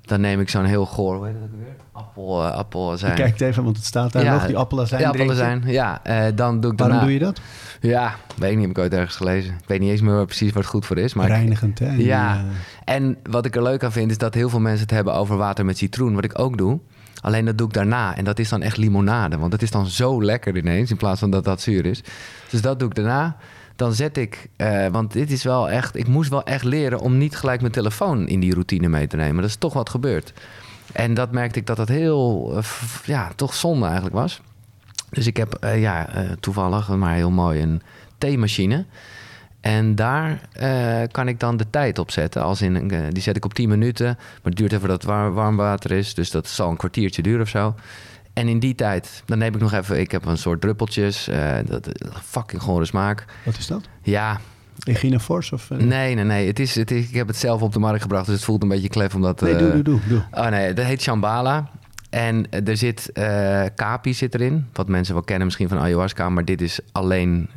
[0.01, 1.17] dan neem ik zo'n heel goor...
[1.17, 1.75] Hoe heet dat ook weer?
[1.93, 3.17] Appel, eh, appel zijn.
[3.17, 5.01] Je kijkt even, want het staat daar nog, die appelazijn.
[5.01, 5.63] Ja, appelazijn.
[5.67, 7.13] Ja, eh, dan doe ik Waarom daarna...
[7.13, 7.41] doe je dat?
[7.81, 9.53] Ja, weet ik niet, heb ik ooit ergens gelezen.
[9.53, 11.15] Ik weet niet eens meer precies waar het goed voor is.
[11.15, 11.93] Maar Reinigend, hè?
[11.93, 12.45] Ja,
[12.85, 15.15] eh, en wat ik er leuk aan vind is dat heel veel mensen het hebben
[15.15, 16.15] over water met citroen.
[16.15, 16.79] Wat ik ook doe.
[17.21, 18.17] Alleen dat doe ik daarna.
[18.17, 19.39] En dat is dan echt limonade.
[19.39, 20.91] Want het is dan zo lekker ineens.
[20.91, 22.03] In plaats van dat dat zuur is.
[22.51, 23.37] Dus dat doe ik daarna.
[23.77, 24.49] Dan zet ik.
[24.57, 25.97] eh, want dit is wel echt.
[25.97, 29.17] Ik moest wel echt leren om niet gelijk mijn telefoon in die routine mee te
[29.17, 29.41] nemen.
[29.41, 30.33] Dat is toch wat gebeurd.
[30.93, 32.53] En dat merkte ik dat dat heel.
[32.57, 32.65] eh,
[33.05, 34.41] ja, toch zonde eigenlijk was.
[35.11, 36.09] Dus ik heb, eh, ja,
[36.41, 37.83] toevallig, maar heel mooi, een
[38.19, 38.85] theemachine.
[39.61, 42.43] En daar eh, kan ik dan de tijd op zetten.
[42.43, 44.07] Als in, eh, die zet ik op 10 minuten.
[44.07, 46.15] Maar het duurt even dat war- warm water is.
[46.15, 47.75] Dus dat zal een kwartiertje duren of zo.
[48.33, 50.01] En in die tijd, dan neem ik nog even...
[50.01, 51.29] Ik heb een soort druppeltjes.
[51.29, 51.89] eh dat,
[52.23, 53.25] fucking gore smaak.
[53.45, 53.89] Wat is dat?
[54.03, 54.41] Ja,
[54.85, 55.53] Regina Fors?
[55.53, 56.47] Of, nee, nee, nee.
[56.47, 58.27] Het is, het is, ik heb het zelf op de markt gebracht.
[58.27, 59.41] Dus het voelt een beetje klef omdat...
[59.41, 60.01] Nee, doe, doe, doe.
[60.09, 60.23] doe.
[60.31, 61.71] Oh nee, dat heet Shambhala.
[62.11, 64.67] En er zit eh kapi zit erin.
[64.73, 66.29] Wat mensen wel kennen misschien van ayahuasca.
[66.29, 67.49] Maar dit is alleen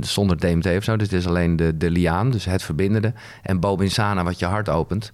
[0.00, 0.96] zonder DMT of zo.
[0.96, 3.12] Dus dit is alleen de, de liaan, dus het verbindende.
[3.42, 5.12] En bobinsana, wat je hart opent.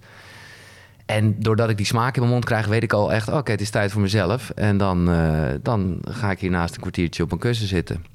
[1.05, 3.31] En doordat ik die smaak in mijn mond krijg, weet ik al echt...
[3.31, 4.49] oké, het is tijd voor mezelf.
[4.49, 8.05] En dan, eh, dan ga ik hiernaast een kwartiertje op een kussen zitten.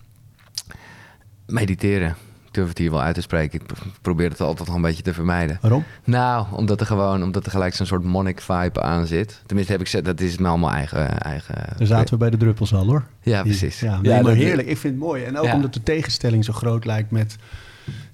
[1.47, 2.17] Mediteren.
[2.53, 3.61] Ik durf het hier wel uit te spreken.
[3.61, 5.59] Ik pro- probeer het altijd nog een beetje te vermijden.
[5.61, 5.85] Waarom?
[6.05, 9.43] Nou, omdat er gewoon, omdat er gelijk zo'n soort monnik vibe aan zit.
[9.47, 11.21] Tenminste, heb ik gezegd, dat is mijn allemaal eigen.
[11.21, 13.05] eigen Daar zaten we bij de druppels al, hoor.
[13.23, 13.81] Ja, Die- precies.
[13.81, 14.69] Ja, maar heerlijk.
[14.69, 15.25] Ik vind het mooi.
[15.25, 15.55] En ook Ja.
[15.55, 17.37] omdat de tegenstelling zo groot lijkt met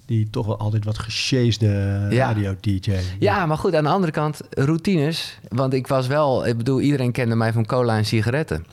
[0.05, 1.67] die toch wel altijd wat gesjeesde
[2.09, 2.27] Ja.
[2.27, 2.91] radio-dj.
[3.19, 5.39] Ja, maar goed, aan de andere kant, routines.
[5.47, 8.65] Want ik was wel, ik bedoel, iedereen kende mij van cola en sigaretten.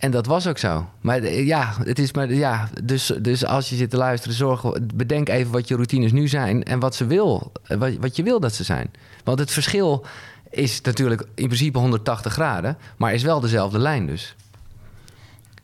[0.00, 0.88] En dat was ook zo.
[1.00, 4.62] Maar ja, het is maar, ja, dus, dus als je zit te luisteren, zorg,
[4.94, 8.40] bedenk even wat je routines nu zijn en wat ze wil, wat, wat je wil
[8.40, 8.90] dat ze zijn.
[9.24, 10.06] Want het verschil
[10.50, 14.36] is natuurlijk in principe 180 graden, maar is wel dezelfde lijn dus.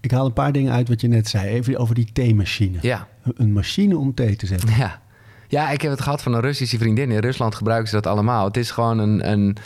[0.00, 1.48] Ik haal een paar dingen uit wat je net zei.
[1.48, 2.78] Even over die theemachine.
[2.80, 3.08] Ja.
[3.34, 4.68] Een machine om thee te zetten.
[4.76, 5.02] Ja.
[5.48, 7.10] ja, ik heb het gehad van een Russische vriendin.
[7.10, 8.44] In Rusland gebruiken ze dat allemaal.
[8.44, 9.30] Het is gewoon een.
[9.30, 9.56] een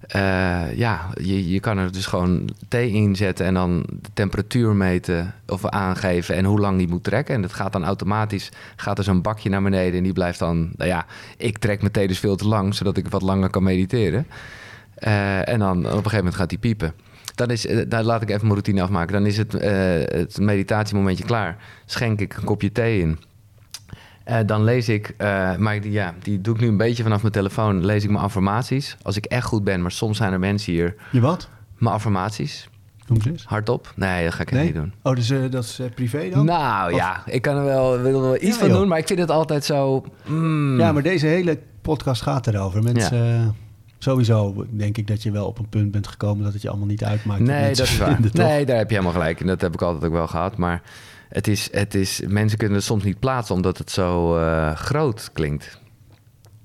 [0.00, 4.74] eh, ja, je, je kan er dus gewoon thee in zetten en dan de temperatuur
[4.74, 7.34] meten of aangeven en hoe lang die moet trekken.
[7.34, 10.70] En dat gaat dan automatisch, gaat er zo'n bakje naar beneden en die blijft dan,
[10.76, 11.06] nou ja,
[11.36, 14.26] ik trek mijn thee dus veel te lang, zodat ik wat langer kan mediteren.
[14.94, 16.92] Eh, en dan op een gegeven moment gaat hij piepen.
[17.34, 19.12] Dan is, eh, daar laat ik even mijn routine afmaken.
[19.12, 19.72] Dan is het, eh,
[20.18, 21.56] het meditatiemomentje klaar.
[21.84, 23.18] Schenk ik een kopje thee in.
[24.28, 27.20] Eh, dan lees ik, eh, maar die, ja, die doe ik nu een beetje vanaf
[27.20, 27.84] mijn telefoon.
[27.84, 28.96] Lees ik mijn affirmaties.
[29.02, 30.94] Als ik echt goed ben, maar soms zijn er mensen hier.
[31.10, 31.48] Je wat?
[31.78, 32.68] Mijn affirmaties.
[33.06, 33.44] Noem ze eens.
[33.44, 33.92] Hardop?
[33.96, 34.64] Nee, dat ga ik Nee?
[34.64, 34.92] niet doen.
[35.02, 36.44] Oh, dus eh, dat is privé dan?
[36.44, 38.76] Nou ja, ik kan er wel, wil er wel iets Ja, van joh.
[38.78, 40.04] doen, maar ik vind het altijd zo.
[40.26, 42.82] mm, Ja, maar deze hele podcast gaat erover.
[42.82, 43.54] Mensen,
[43.98, 46.86] sowieso denk ik dat je wel op een punt bent gekomen dat het je allemaal
[46.86, 47.40] niet uitmaakt.
[47.40, 48.18] Nee, dat is waar.
[48.32, 49.40] Nee, daar heb je helemaal gelijk.
[49.40, 50.56] En dat heb ik altijd ook wel gehad.
[50.56, 50.82] Maar
[51.28, 55.30] het is, het is, mensen kunnen het soms niet plaatsen omdat het zo eh, groot
[55.32, 55.78] klinkt.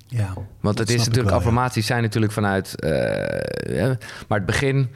[0.08, 1.38] Ja, Want het is natuurlijk, wel, ja.
[1.40, 2.80] affirmaties zijn natuurlijk vanuit.
[2.80, 3.98] eh, ja,
[4.28, 4.90] maar het begin.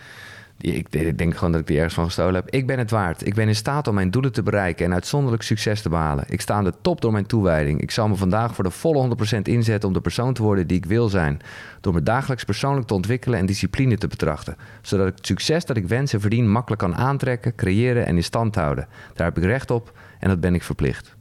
[0.60, 2.50] Ik, ik denk gewoon dat ik die ergens van gestolen heb.
[2.50, 3.26] Ik ben het waard.
[3.26, 6.24] Ik ben in staat om mijn doelen te bereiken en uitzonderlijk succes te behalen.
[6.28, 7.82] Ik sta aan de top door mijn toewijding.
[7.82, 10.78] Ik zal me vandaag voor de volle 100% inzetten om de persoon te worden die
[10.78, 11.40] ik wil zijn.
[11.82, 14.56] Door me dagelijks persoonlijk te ontwikkelen en discipline te betrachten.
[14.82, 18.24] Zodat ik het succes dat ik wens en verdien makkelijk kan aantrekken, creëren en in
[18.24, 18.88] stand houden.
[19.14, 21.16] Daar heb ik recht op en dat ben ik verplicht.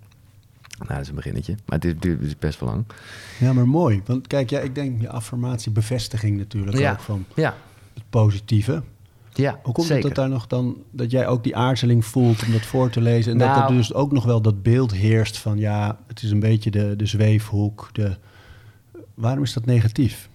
[0.78, 1.54] Nou, dat is een beginnetje.
[1.66, 2.84] Maar dit, dit is best wel lang.
[3.38, 4.02] Ja, maar mooi.
[4.06, 6.92] Want kijk, ja, ik denk je affirmatie, bevestiging natuurlijk Ja.
[6.92, 7.54] ook van Ja,
[7.94, 8.82] het positieve.
[9.36, 10.04] Ja Hoe komt zeker.
[10.04, 13.00] het dat daar nog dan, dat jij ook die aarzeling voelt om dat voor te
[13.00, 13.32] lezen?
[13.32, 16.30] En dat Nou- er dus ook nog wel dat beeld heerst van, ja, het is
[16.30, 17.88] een beetje de, de zweefhoek.
[17.92, 18.16] De,
[19.14, 20.28] waarom is dat negatief?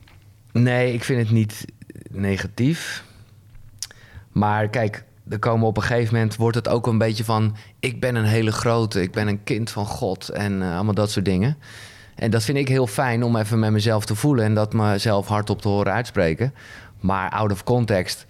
[0.51, 1.65] Nee, ik vind het niet
[2.11, 3.03] negatief.
[4.31, 7.55] Maar kijk, er komen op een gegeven moment wordt het ook een beetje van...
[7.79, 11.11] ik ben een hele grote, ik ben een kind van God en eh, allemaal dat
[11.11, 11.57] soort dingen.
[12.15, 14.45] En dat vind ik heel fijn om even met mezelf te voelen...
[14.45, 16.53] en dat mezelf hardop te horen uitspreken.
[16.99, 18.25] Maar out of context,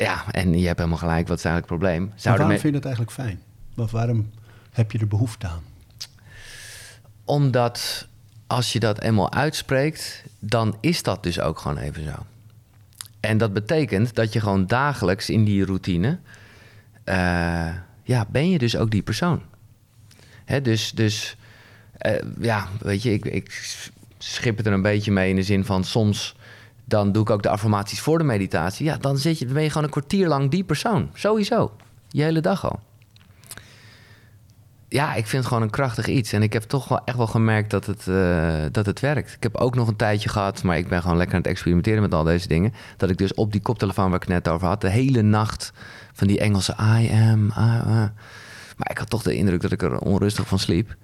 [0.00, 2.12] ja, en je hebt helemaal gelijk, wat is eigenlijk het probleem?
[2.14, 3.40] Zouden waarom vind je dat eigenlijk fijn?
[3.76, 4.30] Of waarom
[4.72, 5.62] heb je er behoefte aan?
[7.24, 8.08] Omdat
[8.46, 12.26] als je dat eenmaal uitspreekt, dan is dat dus ook gewoon even zo.
[13.20, 16.18] En dat betekent dat je gewoon dagelijks in die routine,
[17.04, 19.42] eh, ja, ben je dus ook die persoon.
[20.44, 21.36] Hè, dus, dus
[21.92, 23.76] eh, ja, weet je, ik, ik
[24.18, 26.34] schip het er een beetje mee in de zin van soms
[26.90, 28.86] dan doe ik ook de affirmaties voor de meditatie.
[28.86, 31.10] Ja, dan, zit je, dan ben je gewoon een kwartier lang die persoon.
[31.14, 31.72] Sowieso.
[32.08, 32.80] Je hele dag al
[34.90, 36.32] ja, ik vind het gewoon een krachtig iets.
[36.32, 39.34] En ik heb toch wel echt wel gemerkt dat het, eh, dat het werkt.
[39.34, 42.02] Ik heb ook nog een tijdje gehad, maar ik ben gewoon lekker aan het experimenteren
[42.02, 42.72] met al deze dingen.
[42.96, 45.72] Dat ik dus op die koptelefoon waar ik net over had, de hele nacht
[46.12, 47.46] van die Engelse I am.
[47.46, 48.08] I, uh.
[48.76, 50.96] Maar ik had toch de indruk dat ik er onrustig van sliep.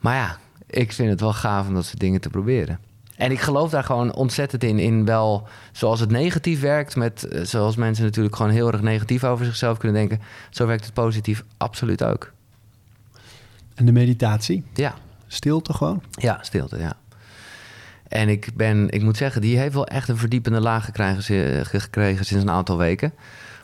[0.00, 2.78] Maar ja, ik vind het wel gaaf om dat soort dingen te proberen.
[3.16, 4.78] En ik geloof daar gewoon ontzettend in.
[4.78, 9.24] In wel zoals het negatief werkt, met, eh, zoals mensen natuurlijk gewoon heel erg negatief
[9.24, 10.26] over zichzelf kunnen denken.
[10.50, 12.32] Zo werkt het positief absoluut ook.
[13.74, 14.64] En de meditatie?
[14.74, 14.94] Ja,
[15.32, 16.02] Stilte gewoon?
[16.10, 16.96] ja, stilte, ja.
[18.08, 22.24] En ik ben, ik moet zeggen, die heeft wel echt een verdiepende laag gekregen, gekregen
[22.24, 23.12] sinds een aantal weken.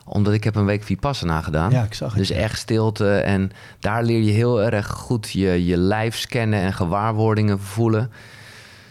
[0.04, 1.70] Omdat ik heb een week Vipassana gedaan.
[1.70, 3.16] Ja, ik zag het, Dus echt stilte.
[3.16, 8.10] En daar leer je heel erg goed je, je lijf scannen en gewaarwordingen voelen.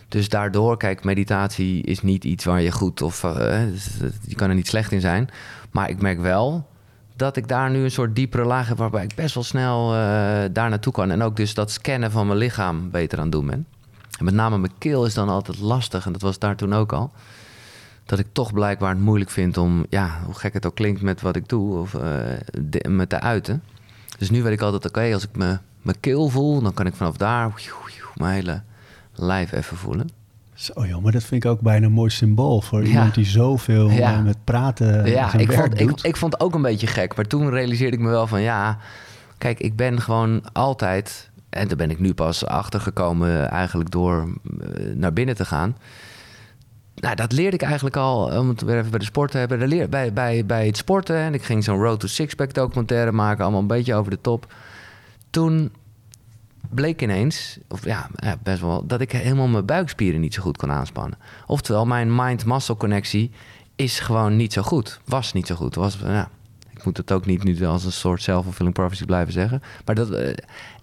[0.08, 3.62] Dus daardoor, kijk, meditatie is niet iets waar je goed of eh,
[4.28, 5.30] je kan er niet slecht in zijn.
[5.72, 6.68] Maar ik merk wel
[7.16, 10.00] dat ik daar nu een soort diepere laag heb waarbij ik best wel snel eh,
[10.52, 11.12] daar naartoe kan.
[11.12, 13.68] En ook dus dat scannen van mijn lichaam beter aan het doen ben.
[14.20, 16.06] En met name mijn keel is dan altijd lastig.
[16.06, 17.12] En dat was daar toen ook al.
[18.06, 21.22] Dat ik toch blijkbaar het moeilijk vind om, ja, hoe gek het ook klinkt met
[21.22, 22.02] wat ik doe, of eh,
[22.62, 23.64] de- me te uiten.
[24.18, 26.96] Dus nu weet ik altijd, oké, als ik me, mijn keel voel, dan kan ik
[26.96, 27.54] vanaf daar
[28.16, 28.62] mijn hele
[29.20, 30.10] lijf even voelen.
[30.54, 32.88] Zo joh, maar dat vind ik ook bijna een mooi symbool voor Ja.
[32.88, 34.14] iemand die zoveel Ja.
[34.18, 36.00] eh, met praten ja, zijn ik werk vond, doet.
[36.00, 37.16] ik, ik vond het ook een beetje gek.
[37.16, 38.78] Maar toen realiseerde ik me wel van ja,
[39.38, 41.30] kijk, ik ben gewoon altijd.
[41.50, 44.28] En daar ben ik nu pas achter gekomen, eigenlijk door
[44.60, 45.76] eh, naar binnen te gaan.
[46.96, 49.68] Nou, dat leerde ik eigenlijk al, om het weer even bij de sport te hebben.
[49.68, 51.16] Leer- Bij, bij, bij het sporten.
[51.16, 54.54] En ik ging zo'n Road to Sixpack documentaire maken, allemaal een beetje over de top.
[55.30, 55.72] Toen
[56.70, 60.58] bleek ineens, of ja, ja, best wel, dat ik helemaal mijn buikspieren niet zo goed
[60.58, 61.18] kon aanspannen.
[61.46, 63.32] Oftewel, mijn mind-muscle connectie
[63.76, 65.00] is gewoon niet zo goed.
[65.06, 65.76] Was niet zo goed.
[65.76, 66.30] Was, ja,
[66.74, 69.62] ik moet het ook niet nu als een soort self-fulfilling prophecy blijven zeggen.
[69.86, 70.34] Maar dat, eh,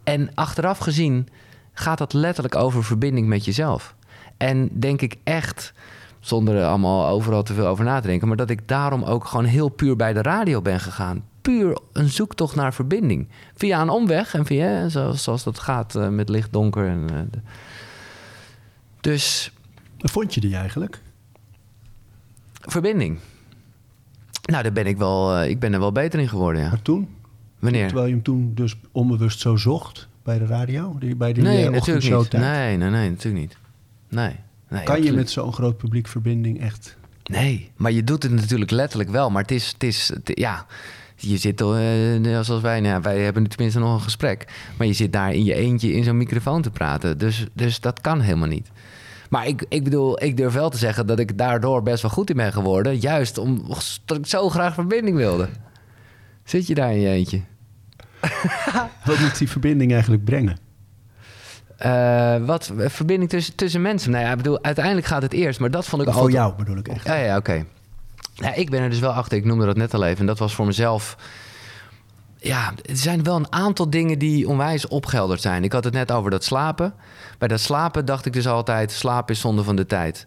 [0.04, 1.28] en achteraf gezien
[1.72, 3.94] gaat dat letterlijk over verbinding met jezelf.
[4.36, 5.72] En denk ik echt,
[6.20, 8.28] zonder er allemaal overal te veel over na te denken...
[8.28, 11.24] maar dat ik daarom ook gewoon heel puur bij de radio ben gegaan.
[11.44, 13.28] Puur een zoektocht naar verbinding.
[13.54, 16.86] Via een omweg en via, zoals, zoals dat gaat eh, met licht, donker.
[16.88, 17.38] En, eh, de-
[19.00, 19.52] Dus
[19.98, 21.00] Vond je die eigenlijk?
[22.60, 23.18] verbinding.
[24.44, 26.68] Nou, daar ben ik wel, eh, ik ben er wel beter in geworden, ja.
[26.68, 27.08] Maar toen?
[27.58, 27.86] Wanneer?
[27.86, 30.96] Terwijl je hem toen dus onbewust zo zocht bij de radio?
[30.98, 32.32] Die, bij die Nee, natuurlijk niet.
[32.32, 33.56] Nee, nee, nee, natuurlijk niet.
[34.08, 34.36] Nee.
[34.68, 38.70] nee Kan je met zo'n groot publiek verbinding echt Nee, maar je doet het natuurlijk
[38.70, 39.30] letterlijk wel.
[39.30, 40.66] Maar het is, het is het- ja,
[41.24, 44.44] je zit, eh, zoals wij, nou, wij hebben nu tenminste nog een gesprek.
[44.78, 47.18] Maar je zit daar in je eentje in zo'n microfoon te praten.
[47.18, 48.70] Dus, dus dat kan helemaal niet.
[49.30, 52.30] Maar ik, ik bedoel, ik durf wel te zeggen dat ik daardoor best wel goed
[52.30, 52.98] in ben geworden.
[52.98, 55.48] Juist omdat ik zo graag verbinding wilde.
[56.44, 57.40] Zit je daar in je eentje?
[59.04, 60.58] Wat moet die verbinding eigenlijk brengen?
[61.76, 64.10] Eh, wat eh, verbinding tussen, tussen mensen?
[64.10, 66.32] Nou ja, ik bedoel, uiteindelijk gaat het eerst, maar dat vond ik altijd...
[66.32, 67.06] jou bedoel ik echt.
[67.06, 67.64] Ja, ja, oké.
[68.34, 69.38] Ja, ik ben er dus wel achter.
[69.38, 70.18] Ik noemde dat net al even.
[70.20, 71.16] En dat was voor mezelf...
[72.36, 75.64] Ja, er zijn wel een aantal dingen die onwijs opgehelderd zijn.
[75.64, 76.94] Ik had het net over dat slapen.
[77.38, 78.92] Bij dat slapen dacht ik dus altijd...
[78.92, 80.26] slapen is zonde van de tijd.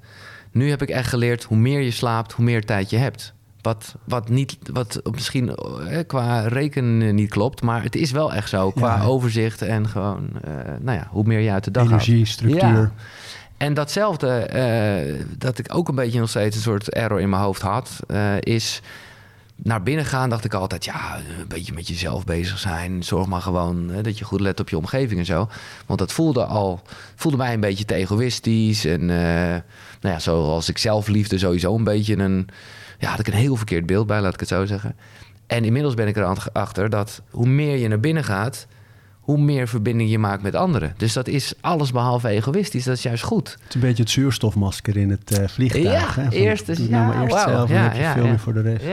[0.51, 1.43] Nu heb ik echt geleerd...
[1.43, 3.33] hoe meer je slaapt, hoe meer tijd je hebt.
[3.61, 7.61] Wat, wat, niet, wat misschien eh, qua rekenen niet klopt...
[7.61, 8.71] maar het is wel echt zo.
[8.71, 9.03] Qua Ja.
[9.03, 10.29] overzicht en gewoon...
[10.43, 11.85] eh, nou ja, hoe meer je uit de dag.
[11.85, 12.59] Energie, structuur.
[12.59, 12.91] Ja.
[13.57, 17.41] En datzelfde, eh, dat ik ook een beetje nog steeds een soort error in mijn
[17.41, 18.81] hoofd had, eh, is
[19.55, 20.29] naar binnen gaan.
[20.29, 23.03] Dacht ik altijd, ja, een beetje met jezelf bezig zijn.
[23.03, 25.49] Zorg maar gewoon dat je goed let op je omgeving en zo.
[25.85, 26.81] Want dat voelde al,
[27.15, 28.85] voelde mij een beetje te egoïstisch.
[28.85, 29.61] En eh,
[30.01, 32.47] nou ja, zoals ik zelfliefde sowieso een beetje een,
[32.99, 34.95] ja, had ik een heel verkeerd beeld bij, laat ik het zo zeggen.
[35.47, 38.67] En inmiddels ben ik erachter dat hoe meer je naar binnen gaat,
[39.27, 40.93] hoe meer verbinding je maakt met anderen.
[40.97, 42.83] Dus dat is alles behalve egoïstisch.
[42.83, 43.49] Dat is juist goed.
[43.51, 46.15] Het is een beetje het zuurstofmasker in het eh, vliegtuig.
[46.15, 46.29] Ja, hè?
[46.29, 47.47] Eerst is- nou ja, eerst wauw.
[47.47, 48.29] zelf en Ja, heb je ja, veel ja.
[48.29, 48.85] meer voor de rest.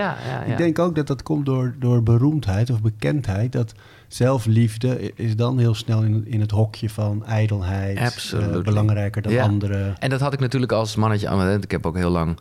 [0.46, 3.52] Ik denk ook dat dat komt door, door beroemdheid of bekendheid.
[3.52, 3.74] Dat
[4.08, 7.98] zelfliefde is dan heel snel in, in het hokje van ijdelheid.
[8.34, 9.94] Eh, belangrijker dan anderen.
[9.98, 12.38] En dat had ik natuurlijk als mannetje Ik heb ook heel lang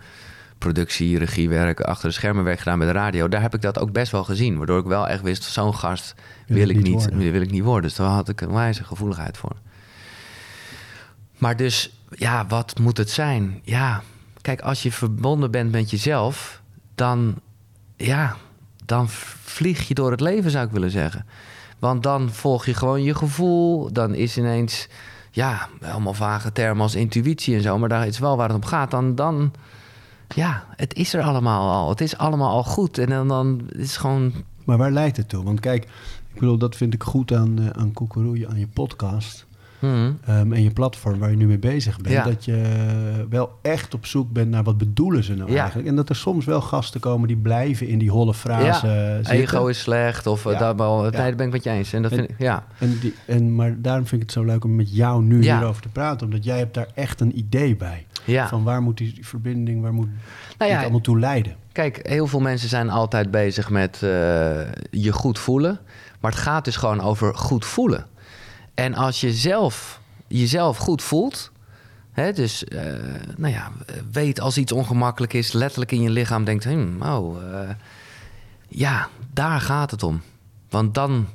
[0.64, 3.28] productie, regiewerk, achter de schermen werk gedaan bij de radio.
[3.28, 4.58] Daar heb ik dat ook best wel gezien.
[4.58, 6.16] Waardoor ik wel echt wist, zo'n gast
[6.48, 7.32] Wil wil, ik niet, worden.
[7.32, 7.84] wil ik niet worden.
[7.84, 9.56] Dus daar had ik een wijze gevoeligheid voor.
[11.38, 13.62] Maar dus, ja, wat moet het zijn?
[13.64, 14.02] Ja,
[14.42, 16.62] kijk, als je verbonden bent met jezelf,
[16.96, 17.36] dan,
[17.96, 18.36] ja,
[18.86, 19.10] dan
[19.44, 21.26] vlieg je door het leven, zou ik willen zeggen.
[21.80, 23.92] Want dan volg je gewoon je gevoel.
[23.94, 24.88] Dan is ineens,
[25.32, 27.78] ja, allemaal vage termen als intuïtie en zo.
[27.78, 28.92] Maar daar is wel waar het om gaat.
[28.92, 29.52] Dan, dan
[30.36, 31.90] ja, het is er allemaal al.
[31.90, 32.98] Het is allemaal al goed.
[32.98, 34.34] En dan, dan is het gewoon,
[34.66, 35.44] Maar waar leidt het toe?
[35.44, 35.84] Want kijk,
[36.34, 39.46] ik bedoel, dat vind ik goed aan, eh aan Koekeroe, aan je podcast.
[39.80, 42.16] hmm, ehm, en je platform waar je nu mee bezig bent.
[42.16, 42.24] Ja.
[42.24, 45.58] Dat je wel echt op zoek bent naar wat bedoelen ze nou Ja.
[45.60, 45.88] eigenlijk.
[45.88, 49.34] En dat er soms wel gasten komen die blijven in die holle frase Ja, zitten.
[49.34, 50.28] ego is slecht.
[50.28, 50.58] Of ja.
[50.58, 51.94] daar wel, nee, dat ben ik met je eens.
[51.94, 52.66] En dat En- vind ik, ja.
[52.78, 55.82] En die, en, maar daarom vind ik het zo leuk om met jou nu hierover
[55.82, 56.26] te praten.
[56.28, 58.06] Omdat jij hebt daar echt een idee bij.
[58.26, 58.48] Ja.
[58.48, 60.08] Van waar moet die verbinding, waar moet
[60.58, 61.56] Nou het allemaal toe leiden?
[61.72, 64.10] Kijk, heel veel mensen zijn altijd bezig met eh,
[64.92, 65.80] je goed voelen.
[66.20, 68.06] Maar het gaat dus gewoon over goed voelen.
[68.74, 71.52] En als je zelf jezelf goed voelt.
[72.12, 72.84] Hè, dus, eh,
[73.38, 73.72] nou ja,
[74.12, 77.70] weet als iets ongemakkelijk is, letterlijk in je lichaam denkt: hm, oh, eh,
[78.68, 80.22] ja, daar gaat het om.
[80.70, 81.28] Want dan,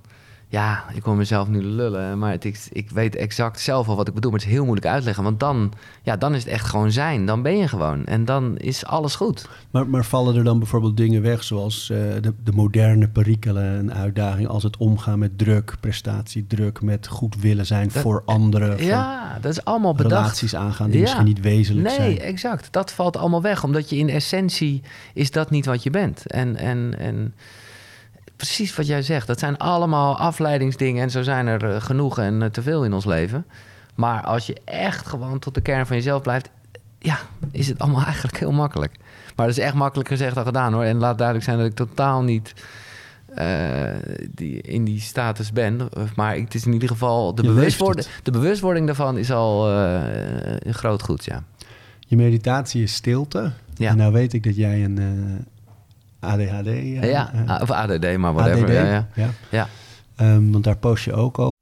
[0.51, 4.09] ja, ik hoor mezelf nu lullen, maar het, ik, ik weet exact zelf al wat
[4.09, 5.25] ik bedoel, maar het is heel moeilijk uitleggen.
[5.25, 7.27] Want dan, ja, dan is het echt gewoon zijn.
[7.27, 8.05] Dan ben je gewoon.
[8.07, 9.49] En dan is alles goed.
[9.71, 13.93] Maar, maar vallen er dan bijvoorbeeld dingen weg, zoals eh, de, de moderne perikelen en
[13.95, 18.87] uitdaging als het omgaan met druk, prestatiedruk, met goed willen zijn Dat- voor anderen, voor
[18.87, 20.13] Ja, dat is allemaal bedacht.
[20.23, 21.03] relaties aangaan die Ja.
[21.03, 22.19] misschien niet wezenlijk nee, zijn.
[22.19, 22.73] exact.
[22.73, 23.65] Dat valt allemaal weg.
[23.65, 24.83] Omdat je in essentie
[25.15, 26.27] is dat niet wat je bent.
[26.27, 27.35] En, en, en
[28.39, 29.27] precies wat jij zegt.
[29.27, 31.03] Dat zijn allemaal afleidingsdingen.
[31.03, 33.47] En zo zijn er eh, genoeg en eh, te veel in ons leven.
[33.95, 36.51] Maar als je echt gewoon tot de kern van jezelf blijft...
[36.99, 37.19] Ja,
[37.51, 38.97] is het allemaal eigenlijk heel makkelijk.
[39.37, 40.83] Maar dat is echt makkelijk gezegd dan gedaan hoor.
[40.83, 42.53] En laat duidelijk zijn dat ik totaal niet...
[43.35, 43.91] eh,
[44.31, 45.89] die, in die status ben.
[46.17, 51.03] Maar het is in ieder geval de, bewustwording, de bewustwording daarvan is al een groot
[51.03, 51.43] goed, ja.
[52.07, 53.53] Je meditatie is stilte.
[53.75, 53.91] Ja.
[53.91, 54.99] En nou weet ik dat jij een
[56.21, 56.69] ADHD...
[57.03, 58.63] ja, of ADD, maar whatever.
[58.63, 59.09] ADD, Ja, ja.
[59.15, 59.31] ja.
[59.51, 59.69] ja.
[60.17, 61.53] Ehm, want daar post je ook al.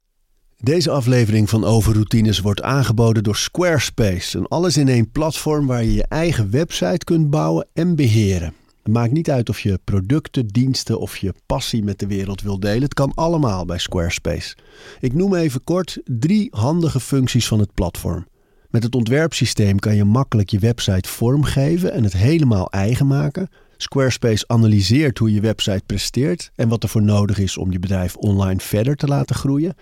[0.59, 4.37] Deze aflevering van Overroutines wordt aangeboden door Squarespace.
[4.37, 8.53] Een alles-in-één platform waar je je eigen website kunt bouwen en beheren.
[8.83, 12.59] Het maakt niet uit of je producten, diensten of je passie met de wereld wil
[12.59, 12.81] delen.
[12.81, 14.55] Het kan allemaal bij Squarespace.
[14.99, 18.27] Ik noem even kort drie handige functies van het platform.
[18.69, 23.49] Met het ontwerpsysteem kan je makkelijk je website vormgeven en het helemaal eigen maken.
[23.77, 28.15] Squarespace analyseert hoe je website presteert en wat er voor nodig is om je bedrijf
[28.15, 29.75] online verder te laten groeien.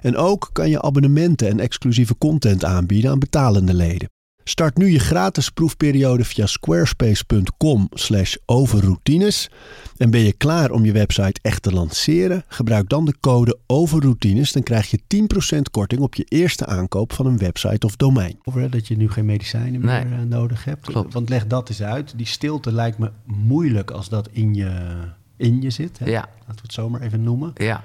[0.00, 4.08] En ook kan je abonnementen en exclusieve content aanbieden aan betalende leden.
[4.48, 9.50] Start nu je gratis proefperiode via squarespace.com slash overroutines.
[9.96, 12.44] En ben je klaar om je website echt te lanceren?
[12.48, 14.52] Gebruik dan de code overroutines.
[14.52, 15.00] Dan krijg je
[15.56, 18.38] 10% korting op je eerste aankoop van een website of domein.
[18.44, 20.18] Over dat je nu geen medicijnen meer Nee.
[20.18, 20.86] eh, nodig hebt.
[20.86, 21.12] Klopt.
[21.12, 22.12] Want leg dat eens uit.
[22.16, 24.98] Die stilte lijkt me moeilijk als dat in je,
[25.36, 25.98] in je zit.
[25.98, 26.04] Hè?
[26.06, 26.28] Ja.
[26.38, 27.52] Laten we het zo maar even noemen.
[27.54, 27.84] Ja,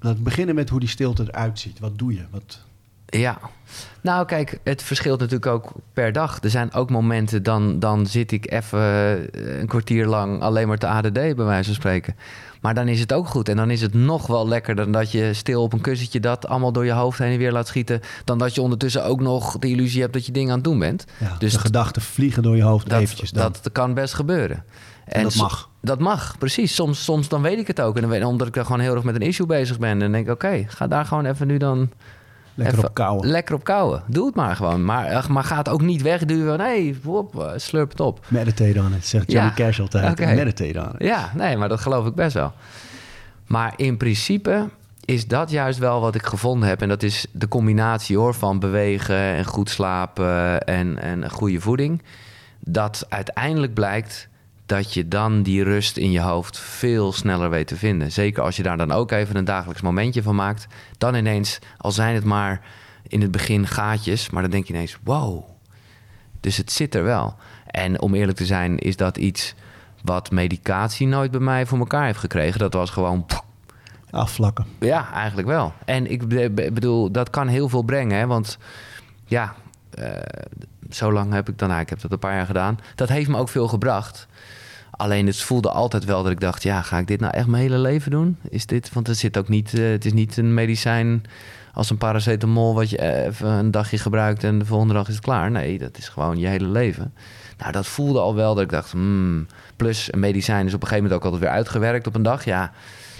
[0.00, 1.78] Laten we beginnen met hoe die stilte eruit ziet.
[1.78, 2.22] Wat doe je?
[2.30, 2.64] Wat...
[3.06, 3.38] Ja,
[4.00, 6.38] nou kijk, het verschilt natuurlijk ook per dag.
[6.42, 10.78] Er zijn ook momenten, dan, dan zit ik even eh, een kwartier lang alleen maar
[10.78, 12.16] te ADD, bij wijze van spreken.
[12.60, 13.48] Maar dan is het ook goed.
[13.48, 16.72] En dan is het nog wel lekkerder dat je stil op een kussentje dat allemaal
[16.72, 18.00] door je hoofd heen en weer laat schieten.
[18.24, 20.78] Dan dat je ondertussen ook nog de illusie hebt dat je dingen aan het doen
[20.78, 21.04] bent.
[21.18, 23.42] Ja, Dus de gedachten vliegen door je hoofd dat, eventjes dan.
[23.42, 24.64] dat kan best gebeuren.
[25.04, 25.68] En dat mag.
[25.80, 26.74] Dat mag, precies.
[26.74, 27.94] Soms, soms dan weet ik het ook.
[27.94, 29.90] En dan weet, omdat ik dan gewoon heel erg met een issue bezig ben.
[29.90, 31.90] En dan denk ik, oké, ga daar gewoon even nu dan
[32.56, 33.26] Lekker op kouwen.
[33.28, 34.02] Lekker op kouwen.
[34.06, 34.84] Doe het maar gewoon.
[34.84, 36.58] Maar, maar ga het ook niet wegduwen.
[36.58, 38.24] Nee, wop, eh, slurp het op.
[38.28, 39.54] Meditate on it, zegt Johnny Ja.
[39.54, 40.10] Cash altijd.
[40.10, 40.34] Oké.
[40.34, 41.06] Meditate on it.
[41.06, 42.52] Ja, nee, maar dat geloof ik best wel.
[43.46, 44.68] Maar in principe
[45.04, 46.82] is dat juist wel wat ik gevonden heb.
[46.82, 52.02] En dat is de combinatie hoor, van bewegen en goed slapen en, en goede voeding.
[52.60, 54.28] Dat uiteindelijk blijkt
[54.66, 58.12] dat je dan die rust in je hoofd veel sneller weet te vinden.
[58.12, 60.66] Zeker als je daar dan ook even een dagelijks momentje van maakt.
[60.98, 62.60] Dan ineens, al zijn het maar
[63.08, 65.44] in het begin gaatjes, maar dan denk je ineens, wow.
[66.40, 67.36] Dus het zit er wel.
[67.66, 69.54] En om eerlijk te zijn, is dat iets
[70.02, 72.58] wat medicatie nooit bij mij voor elkaar heeft gekregen.
[72.58, 73.26] Dat was gewoon,
[74.10, 74.66] Afvlakken.
[74.80, 75.72] ja, eigenlijk wel.
[75.84, 78.18] En ik be- be- bedoel, dat kan heel veel brengen.
[78.18, 78.26] Hè?
[78.26, 78.58] Want
[79.24, 79.54] ja,
[79.90, 80.10] eh,
[80.90, 82.78] zo lang heb ik dan, nou, ik heb dat een paar jaar gedaan.
[82.94, 84.26] Dat heeft me ook veel gebracht.
[84.96, 87.62] Alleen het voelde altijd wel dat ik dacht, ja, ga ik dit nou echt mijn
[87.62, 88.38] hele leven doen?
[88.48, 91.24] Is dit, want het zit ook niet, eh, het is niet een medicijn
[91.72, 95.24] als een paracetamol wat je even een dagje gebruikt en de volgende dag is het
[95.24, 95.50] klaar.
[95.50, 97.14] Nee, dat is gewoon je hele leven.
[97.58, 99.46] Nou, dat voelde al wel dat ik dacht, hmm.
[99.76, 102.44] plus een medicijn is op een gegeven moment ook altijd weer uitgewerkt op een dag.
[102.44, 102.72] Ja,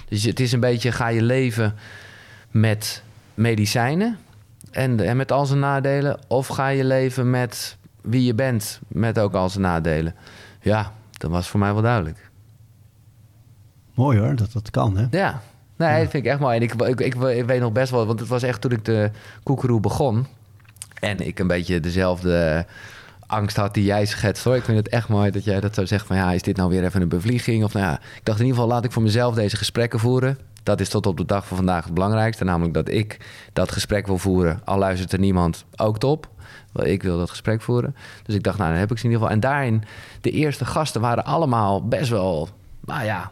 [0.09, 1.75] dus het is een beetje, ga je leven
[2.51, 3.03] met
[3.35, 4.19] medicijnen
[4.71, 6.19] en, en met al zijn nadelen?
[6.27, 10.15] Of ga je leven met wie je bent, met ook al zijn nadelen?
[10.61, 12.31] Ja, dat was voor mij wel duidelijk.
[13.95, 15.07] Mooi hoor, dat dat kan hè.
[15.11, 15.41] Ja,
[15.77, 16.57] nee, dat vind ik echt mooi.
[16.57, 18.85] En ik, ik, ik, ik weet nog best wel, want het was echt toen ik
[18.85, 19.11] de
[19.43, 20.27] koekeroe begon...
[21.01, 22.67] en ik een beetje dezelfde
[23.27, 24.57] angst had die jij schetst hoor.
[24.57, 26.17] Ik vind het echt mooi dat jij dat zo zegt van...
[26.17, 27.65] ja, is dit nou weer even een bevlieging?
[27.65, 30.39] Of nou ja, ik dacht in ieder geval, laat ik voor mezelf deze gesprekken voeren.
[30.63, 32.45] Dat is tot op de dag van vandaag het belangrijkste.
[32.45, 33.19] Namelijk dat ik
[33.53, 34.61] dat gesprek wil voeren.
[34.65, 36.29] Al luistert er niemand, ook top.
[36.77, 37.97] Wel, Ik wil dat gesprek voeren.
[38.23, 39.43] Dus ik dacht, nou, dan heb ik ze in ieder geval.
[39.43, 39.83] En daarin,
[40.21, 42.49] de eerste gasten waren allemaal best wel...
[42.85, 43.31] nou ja,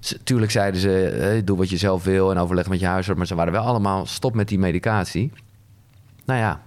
[0.00, 3.18] ze- Tuurlijk zeiden ze, eh, doe wat je zelf wil en overleg met je huisarts.
[3.18, 5.32] Maar ze waren wel allemaal, stop met die medicatie.
[6.24, 6.60] Nou ja,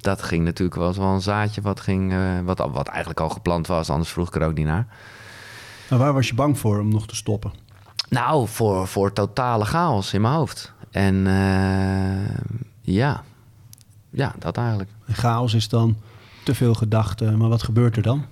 [0.00, 3.66] dat ging natuurlijk wel wel een zaadje wat, ging, eh, wat, wat eigenlijk al geplant
[3.66, 3.90] was.
[3.90, 4.86] Anders vroeg ik er ook niet naar.
[5.90, 7.52] Maar waar was je bang voor om nog te stoppen?
[8.08, 10.72] Nou, voor, voor totale chaos in mijn hoofd.
[10.90, 12.36] En eh,
[12.80, 13.22] ja.
[14.16, 14.90] Ja, dat eigenlijk.
[15.06, 15.96] En chaos is dan
[16.44, 18.24] te veel gedachten, maar wat gebeurt er dan?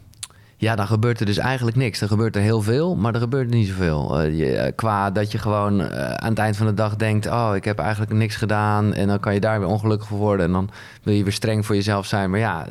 [0.56, 2.00] Ja, dan gebeurt er dus eigenlijk niks.
[2.00, 4.20] Er gebeurt er heel veel, maar er gebeurt niet zoveel.
[4.20, 7.26] Eh, je, eh, qua dat je gewoon eh, aan het eind van de dag denkt...
[7.26, 8.94] oh, ik heb eigenlijk niks gedaan.
[8.94, 10.46] En dan kan je daar weer ongelukkig voor worden.
[10.46, 10.70] En dan
[11.02, 12.30] wil je weer streng voor jezelf zijn.
[12.30, 12.66] Maar ja,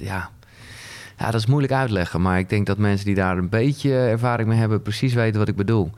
[0.00, 0.30] ja.
[1.18, 2.22] ja, dat is moeilijk uitleggen.
[2.22, 4.82] Maar ik denk dat mensen die daar een beetje ervaring mee hebben...
[4.82, 5.90] precies weten wat ik bedoel.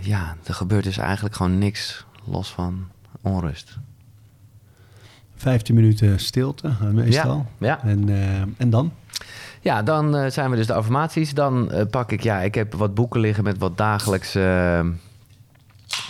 [0.00, 2.88] Ja, er gebeurt dus eigenlijk gewoon niks los van
[3.20, 3.78] onrust.
[5.42, 7.46] 15 minuten stilte, eh, meestal.
[7.58, 7.88] Ja, ja.
[7.88, 8.92] En, eh, en dan?
[9.60, 11.34] Ja, dan eh, zijn we dus de affirmaties.
[11.34, 14.32] Dan pak ik, ja, ik heb wat boeken liggen met wat dagelijks.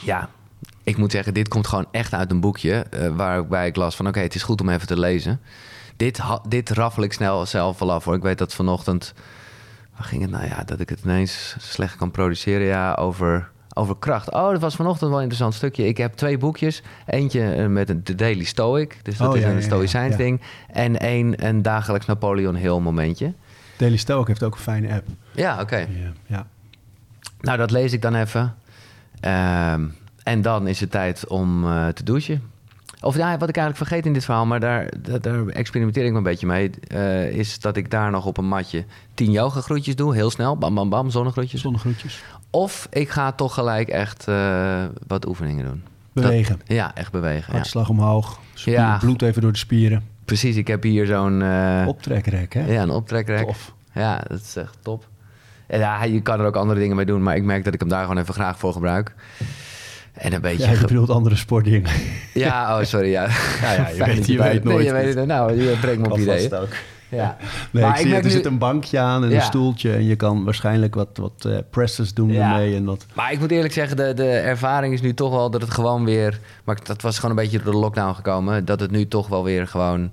[0.02, 0.28] ja,
[0.82, 2.86] ik moet zeggen, dit komt gewoon echt uit een boekje.
[3.16, 5.40] waarbij ik las van, oké, het is goed om even te lezen.
[5.96, 8.14] Dit, dit raffel ik snel zelf wel af hoor.
[8.14, 9.14] Ik weet dat vanochtend.
[9.96, 10.62] Waar ging het nou ja?
[10.64, 12.66] Dat ik het ineens slecht kan produceren.
[12.66, 14.30] Ja, over, over kracht.
[14.32, 15.86] Oh, dat was vanochtend wel een interessant stukje.
[15.86, 16.82] Ik heb twee boekjes.
[17.06, 18.98] Eentje eh, met een The Daily Stoic.
[19.02, 20.40] Dus dat Oh, is ja, een stoïcijns ding.
[20.68, 23.32] En één een dagelijks Napoleon Hill momentje.
[23.76, 25.06] Daily Stoic heeft ook een fijne app.
[25.34, 25.76] Ja, oké.
[25.76, 25.86] Ja.
[26.26, 26.46] ja.
[27.40, 28.54] Nou, dat lees ik dan even.
[29.20, 29.84] Ehm,
[30.22, 32.42] en dan is het tijd om eh, te douchen.
[33.02, 36.10] Of ja, wat ik eigenlijk vergeet in dit verhaal, maar daar, daar, daar experimenteer ik
[36.10, 38.84] me een beetje mee, eh, is dat ik daar nog op een matje
[39.14, 41.60] tien yoga groetjes doe, heel snel, bam bam bam, zonnegroetjes.
[41.60, 42.22] Zonnegroetjes.
[42.50, 45.82] Of ik ga toch gelijk echt eh, wat oefeningen doen.
[46.12, 46.58] Bewegen.
[46.58, 47.44] Dat- ja, echt bewegen.
[47.48, 47.52] Ja.
[47.52, 48.38] Hartslag omhoog.
[48.54, 48.96] Spier, Ja.
[48.98, 50.02] Bloed even door de spieren.
[50.24, 52.72] Precies, ik heb hier zo'n eh, Optrekrek, hè?
[52.72, 53.46] ja, een optrekrek.
[53.46, 53.72] Tof.
[53.94, 55.08] Ja, dat is echt top.
[55.66, 57.80] En ja, je kan er ook andere dingen mee doen, maar ik merk dat ik
[57.80, 59.14] hem daar gewoon even graag voor gebruik.
[60.12, 60.64] En een beetje...
[60.64, 61.90] Ja, je bedoelt andere sportdingen.
[62.34, 63.22] Ja, oh, sorry, ja.
[63.22, 64.86] Ja, ja, je Fijn weet- je bij- weet Nee, nooit.
[64.86, 66.50] je weet het, nou, je brengt me op ideeën.
[67.08, 67.36] Ja.
[67.70, 69.36] Nee, Maar ik ik zie, merk er nu- zit een bankje aan en Ja.
[69.36, 69.92] een stoeltje.
[69.92, 72.50] En je kan waarschijnlijk wat, wat eh, presses doen Ja.
[72.52, 72.76] ermee.
[72.76, 75.60] En wat, Maar ik moet eerlijk zeggen, de, de ervaring is nu toch wel dat
[75.60, 76.38] het gewoon weer...
[76.64, 78.64] Maar dat was gewoon een beetje door de lockdown gekomen.
[78.64, 80.10] Dat het nu toch wel weer gewoon...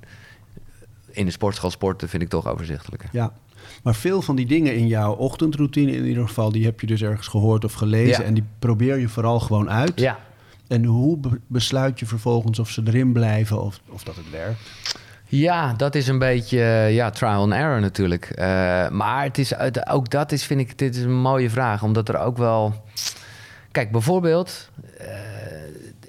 [1.12, 3.10] In de sportschool sporten vind ik toch overzichtelijker.
[3.12, 3.32] ja.
[3.90, 6.52] Maar veel van die dingen in jouw ochtendroutine in ieder geval...
[6.52, 8.22] die heb je dus ergens gehoord of gelezen.
[8.22, 8.28] Ja.
[8.28, 10.00] En die probeer je vooral gewoon uit.
[10.00, 10.20] Ja.
[10.68, 14.60] En hoe be- besluit je vervolgens of ze erin blijven of, of dat het werkt?
[15.26, 18.26] Ja, dat is een beetje eh, ja, trial and error natuurlijk.
[18.26, 19.54] Eh, maar het is,
[19.88, 21.84] ook dat is, vind ik, dit is een mooie vraag.
[21.84, 22.84] Omdat er ook wel...
[23.72, 24.70] Kijk, bijvoorbeeld...
[24.98, 25.08] eh,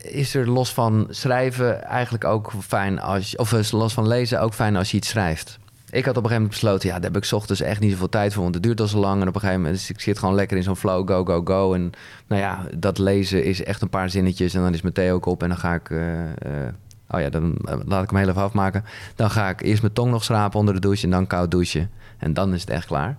[0.03, 3.37] is er los van schrijven eigenlijk ook fijn als...
[3.37, 5.59] Of is los van lezen ook fijn als je iets schrijft.
[5.91, 6.89] Ik had op een gegeven moment besloten...
[6.89, 8.43] Ja, daar heb ik ochtends echt niet zoveel tijd voor.
[8.43, 9.23] Want het duurt al zo lang.
[9.23, 9.79] En op een gegeven moment...
[9.79, 11.09] Dus ik zit gewoon lekker in zo'n flow.
[11.09, 11.75] Go, go, go.
[11.75, 11.93] En
[12.27, 14.55] nou ja, dat lezen is echt een paar zinnetjes.
[14.55, 15.43] En dan is mijn thee ook op.
[15.43, 15.91] En dan ga ik...
[15.91, 16.73] eh, eh,
[17.13, 18.85] Oh ja, dan eh, laat ik hem heel even afmaken.
[19.15, 21.91] Dan ga ik eerst mijn tong nog schrapen onder de douche en dan koud douchen.
[22.19, 23.19] En dan is het echt klaar.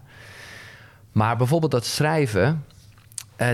[1.11, 2.65] Maar bijvoorbeeld dat schrijven,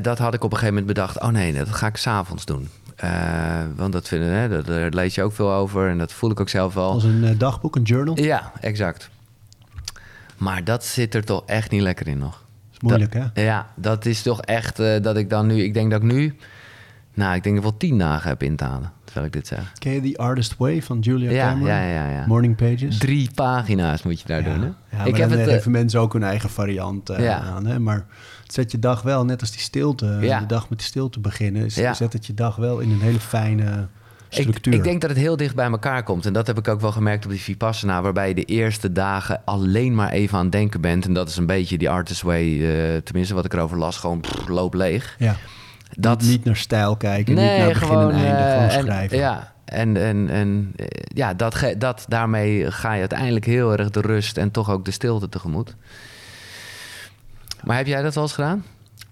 [0.02, 1.20] dat had ik op een gegeven moment bedacht.
[1.20, 2.70] Oh nee, dat ga ik s'avonds doen.
[2.98, 6.32] Eh, want dat vinden, hè, dat, daar lees je ook veel over en dat voel
[6.32, 6.92] ik ook zelf wel.
[6.92, 8.20] Als een eh, dagboek, een journal?
[8.20, 9.10] Ja, exact.
[10.38, 12.44] Maar dat zit er toch echt niet lekker in nog.
[12.72, 13.44] is moeilijk, hè?
[13.44, 15.64] Ja, dat is toch echt eh, dat ik dan nu...
[15.64, 16.36] Ik denk dat ik nu...
[17.14, 19.48] Nou, ik denk dat ik wel tien dagen heb in te halen, terwijl ik dit
[19.48, 19.72] zeg.
[19.80, 21.68] Ken je The Artist Way van Julia Ja, Cameron?
[21.68, 22.26] ja, ja, ja.
[22.28, 22.98] Morning Pages?
[22.98, 24.98] Drie pagina's moet je daar doen, hè?
[24.98, 25.50] Ja, ik heb het...
[25.50, 27.66] geven mensen ook hun eigen variant aan.
[27.66, 27.80] Hè?
[27.80, 28.06] Maar
[28.54, 30.40] zet je dag wel, net als die stilte, Ja.
[30.40, 33.88] de dag met die stilte beginnen, zet het je dag wel in een hele fijne
[34.30, 34.74] Ik, structuur.
[34.74, 36.26] ik denk dat het heel dicht bij elkaar komt.
[36.26, 38.02] En dat heb ik ook wel gemerkt op die Vipassana...
[38.02, 41.06] waarbij je de eerste dagen alleen maar even aan het denken bent.
[41.06, 43.98] En dat is een beetje die artist way, eh, tenminste wat ik erover las...
[43.98, 45.16] gewoon pff, loop leeg.
[45.20, 45.36] ja.
[46.00, 49.18] Dat, Niet, niet naar stijl kijken, niet naar begin en einde, eh, gewoon en- schrijven.
[49.18, 54.02] Ja, en, en, en eh, ja, dat, dat, daarmee ga je uiteindelijk heel erg de
[54.02, 54.38] rust...
[54.38, 55.76] en toch ook de stilte tegemoet.
[57.64, 58.64] Maar heb jij dat wel eens gedaan?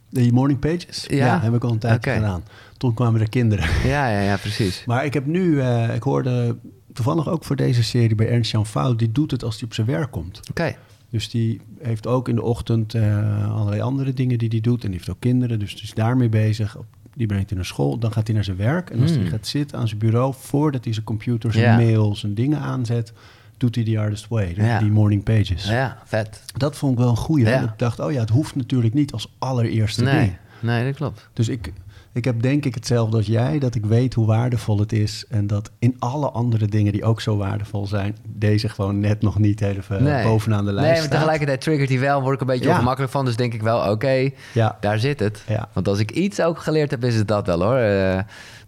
[0.09, 1.05] Die morning pages?
[1.07, 1.39] Ja?
[1.41, 2.43] heb ik al een tijdje gedaan.
[2.77, 3.65] Toen kwamen er kinderen.
[3.85, 4.83] Ja, ja, ja, precies.
[4.85, 6.55] Maar ik heb nu, eh, ik hoorde
[6.93, 9.87] toevallig ook voor deze serie bij Ernst-Jan Fout, die doet het als hij op zijn
[9.87, 10.39] werk komt.
[10.49, 10.75] Oké,
[11.09, 14.83] Dus die heeft ook in de ochtend eh, allerlei andere dingen die hij doet.
[14.83, 16.77] En die heeft ook kinderen, dus die is daarmee bezig.
[17.15, 18.89] Die brengt hij naar school, dan gaat hij naar zijn werk.
[18.89, 19.19] En als Hmm.
[19.21, 21.75] hij gaat zitten aan zijn bureau, voordat hij zijn computer, zijn Ja.
[21.75, 23.13] mails en dingen aanzet,
[23.57, 24.79] doet hij die Artist Way, Ja.
[24.79, 25.67] die morning pages.
[25.67, 26.41] ja, vet.
[26.57, 27.45] Dat vond ik wel een goeie.
[27.45, 27.61] Ja.
[27.63, 30.33] Ik dacht, oh ja, het hoeft natuurlijk niet als allereerste Nee, ding.
[30.61, 31.29] nee, dat klopt.
[31.33, 31.73] Dus ik,
[32.13, 35.25] ik heb denk ik hetzelfde als jij, dat ik weet hoe waardevol het is.
[35.29, 39.39] En dat in alle andere dingen die ook zo waardevol zijn, deze gewoon net nog
[39.39, 41.11] niet even bovenaan de lijst Nee, maar staat.
[41.11, 42.71] tegelijkertijd triggert hij wel, word ik een beetje Ja.
[42.73, 43.25] ongemakkelijk van.
[43.25, 44.77] Dus denk ik wel, oké, Ja.
[44.79, 45.43] daar zit het.
[45.47, 45.69] Ja.
[45.73, 47.75] Want als ik iets ook geleerd heb, is het dat wel hoor.
[47.77, 48.19] Eh,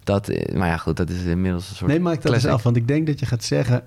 [0.03, 2.63] dat, eh, maar ja, goed, dat is inmiddels een soort Nee, maak dat eens af.
[2.63, 3.81] Want ik denk dat je gaat zeggen...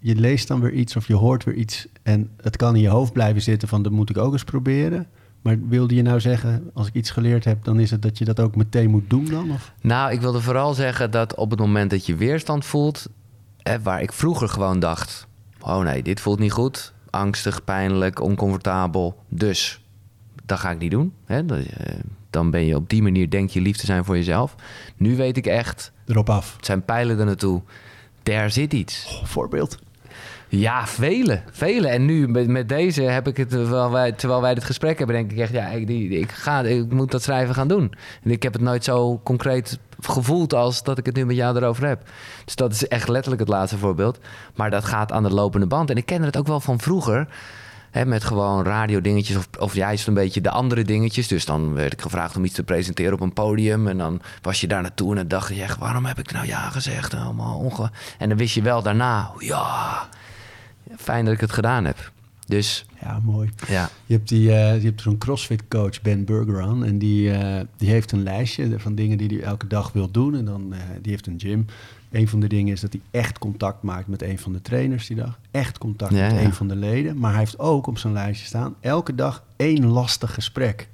[0.00, 1.86] je leest dan weer iets of je hoort weer iets...
[2.02, 3.82] en het kan in je hoofd blijven zitten van...
[3.82, 5.06] dat moet ik ook eens proberen.
[5.42, 6.70] Maar wilde je nou zeggen...
[6.74, 7.64] als ik iets geleerd heb...
[7.64, 9.50] dan is het dat je dat ook meteen moet doen dan?
[9.50, 9.72] Of?
[9.80, 13.08] Nou, ik wilde vooral zeggen dat op het moment dat je weerstand voelt...
[13.62, 15.26] Eh, waar ik vroeger gewoon dacht...
[15.60, 16.92] oh nee, dit voelt niet goed.
[17.10, 19.22] Angstig, pijnlijk, oncomfortabel.
[19.28, 19.84] Dus,
[20.44, 21.12] dat ga ik niet doen.
[21.24, 21.46] Hè?
[21.46, 21.94] Eh,
[22.30, 24.54] dan ben je op die manier, denk je lief te zijn voor jezelf.
[24.96, 26.56] Nu weet ik echt, Erop af.
[26.56, 27.62] het zijn pijlen er naartoe.
[28.22, 29.06] Daar zit iets.
[29.08, 29.78] Oh, voorbeeld.
[30.52, 31.88] Ja, vele, vele.
[31.88, 35.16] En nu met, met deze heb ik het, terwijl wij, terwijl wij dit gesprek hebben,
[35.16, 37.94] denk ik echt, ja, ik, die, ik, ga, ik moet dat schrijven gaan doen.
[38.22, 41.56] En ik heb het nooit zo concreet gevoeld als dat ik het nu met jou
[41.56, 42.02] erover heb.
[42.44, 44.18] Dus dat is echt letterlijk het laatste voorbeeld.
[44.54, 45.90] Maar dat gaat aan de lopende band.
[45.90, 47.28] En ik ken het ook wel van vroeger.
[48.06, 51.28] Met gewoon radiodingetjes of, of juist een beetje de andere dingetjes.
[51.28, 53.88] Dus dan werd ik gevraagd om iets te presenteren op een podium.
[53.88, 55.78] En dan was je daar naartoe en dan dacht je echt...
[55.78, 57.14] waarom heb ik nou ja gezegd?
[57.14, 57.90] Allemaal onge...
[58.18, 59.30] En dan wist je wel daarna...
[59.38, 60.08] ja,
[61.00, 62.12] fijn dat ik het gedaan heb.
[62.46, 63.50] Dus Ja, mooi.
[63.68, 66.84] ja, Je hebt, die, eh, je hebt zo'n CrossFit coach, Ben Bergeron.
[66.84, 70.34] En die, eh, die heeft een lijstje van dingen die hij elke dag wil doen.
[70.36, 71.66] En dan, eh, die heeft een gym.
[72.10, 75.06] Een van de dingen is dat hij echt contact maakt met een van de trainers
[75.06, 75.38] die dag.
[75.50, 76.44] Echt contact Ja, met ja.
[76.46, 77.18] een van de leden.
[77.18, 78.74] Maar hij heeft ook op zijn lijstje staan...
[78.80, 80.88] elke dag één lastig gesprek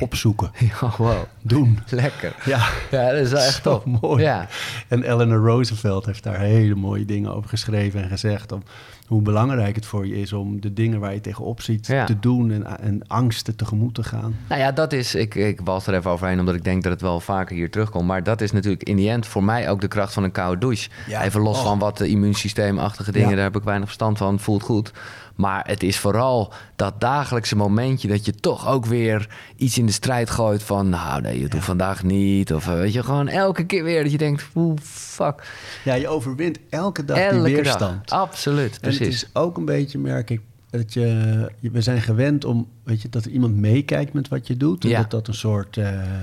[0.00, 0.50] opzoeken.
[0.80, 1.22] Ja, wow.
[1.42, 1.78] Doen.
[1.90, 2.34] Lekker.
[2.44, 3.84] Ja, Ja, dat is wel echt top.
[4.00, 4.22] mooi.
[4.22, 4.46] Ja,
[4.88, 8.52] En Eleanor Roosevelt heeft daar hele mooie dingen over geschreven en gezegd.
[8.52, 8.62] Om,
[9.06, 12.04] hoe belangrijk het voor je is om de dingen waar je tegenop ziet Ja.
[12.04, 14.36] te doen en, en angsten tegemoet te gaan.
[14.48, 17.00] Nou ja, dat is, ik, ik was er even overheen omdat ik denk dat het
[17.00, 18.06] wel vaker hier terugkomt.
[18.06, 20.60] Maar dat is natuurlijk in die end voor mij ook de kracht van een koude
[20.60, 20.88] douche.
[21.06, 21.24] Ja.
[21.24, 21.64] Even los Oh.
[21.64, 24.92] van wat de immuunsysteemachtige dingen, daar heb ik weinig verstand van, voelt goed.
[25.38, 29.92] Maar het is vooral dat dagelijkse momentje dat je toch ook weer iets in de
[29.92, 32.54] strijd gooit van, nou nee, je doet vandaag niet.
[32.54, 35.46] Of eh, weet je, gewoon elke keer weer dat je denkt, oeh, fuck.
[35.84, 37.62] Ja, je overwint elke dag Elke die dag.
[37.62, 38.10] weerstand.
[38.10, 38.98] Absoluut, En precies.
[38.98, 43.08] het is ook een beetje, merk ik, dat je, we zijn gewend om, weet je,
[43.08, 44.84] dat er iemand meekijkt met wat je doet.
[44.84, 45.00] En Ja.
[45.00, 45.74] dat dat een soort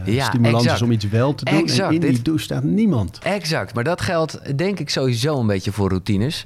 [0.06, 0.76] Ja, stimulans exact.
[0.76, 1.60] is om iets wel te doen.
[1.60, 3.20] Exact, En in die douche staat niemand.
[3.24, 6.46] Exact, maar dat geldt denk ik sowieso een beetje voor routines.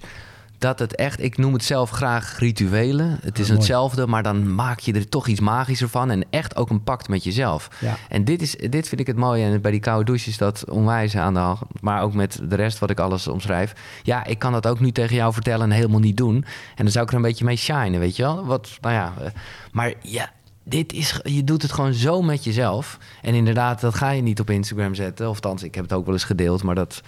[0.59, 3.19] Dat het echt, ik noem het zelf graag rituelen.
[3.21, 3.57] Het is mooi.
[3.57, 6.11] hetzelfde, maar dan maak je er toch iets magischer van.
[6.11, 7.69] En echt ook een pact met jezelf.
[7.79, 7.97] Ja.
[8.09, 9.45] En dit, is, dit vind ik het mooie.
[9.45, 11.59] En bij die koude douches is dat onwijs aan de hand.
[11.81, 13.73] Maar ook met de rest wat ik alles omschrijf.
[14.03, 16.35] Ja, ik kan dat ook nu tegen jou vertellen en helemaal niet doen.
[16.75, 18.45] En dan zou ik er een beetje mee shinen, weet je wel.
[18.45, 19.31] Wat, nou ja, eh,
[19.71, 20.31] maar ja,
[20.63, 22.97] dit is, je doet het gewoon zo met jezelf.
[23.21, 25.29] En inderdaad, dat ga je niet op Instagram zetten.
[25.29, 26.63] Of althans, ik heb het ook wel eens gedeeld.
[26.63, 27.01] Maar dat,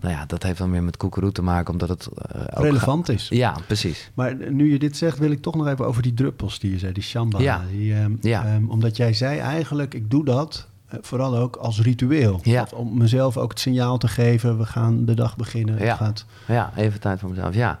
[0.00, 1.72] nou ja, dat heeft dan weer met koekeroe te maken.
[1.72, 3.28] Omdat het eh, ook Relevant is.
[3.28, 4.10] Ja, precies.
[4.14, 6.78] Maar nu je dit zegt, wil ik toch nog even over die druppels die je
[6.78, 7.44] zei, die shambhala.
[7.44, 7.62] Ja.
[7.70, 8.44] Die, ehm, Ja.
[8.44, 12.40] ehm, omdat jij zei eigenlijk, ik doe dat eh, vooral ook als ritueel.
[12.42, 12.66] Ja.
[12.74, 15.84] Om mezelf ook het signaal te geven, we gaan de dag beginnen.
[15.84, 15.94] Ja.
[15.96, 17.54] gaat, Ja, even tijd voor mezelf.
[17.54, 17.80] Ja.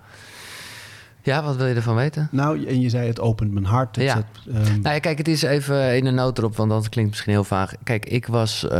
[1.22, 2.28] Ja, wat wil je ervan weten?
[2.30, 3.96] nou, en je zei het opent mijn hart.
[3.96, 4.14] Het Ja.
[4.14, 7.10] zet, ehm, Nou ja, kijk, het is even in een noot erop, want dat klinkt
[7.10, 7.72] misschien heel vaag.
[7.84, 8.78] Kijk, ik was eh,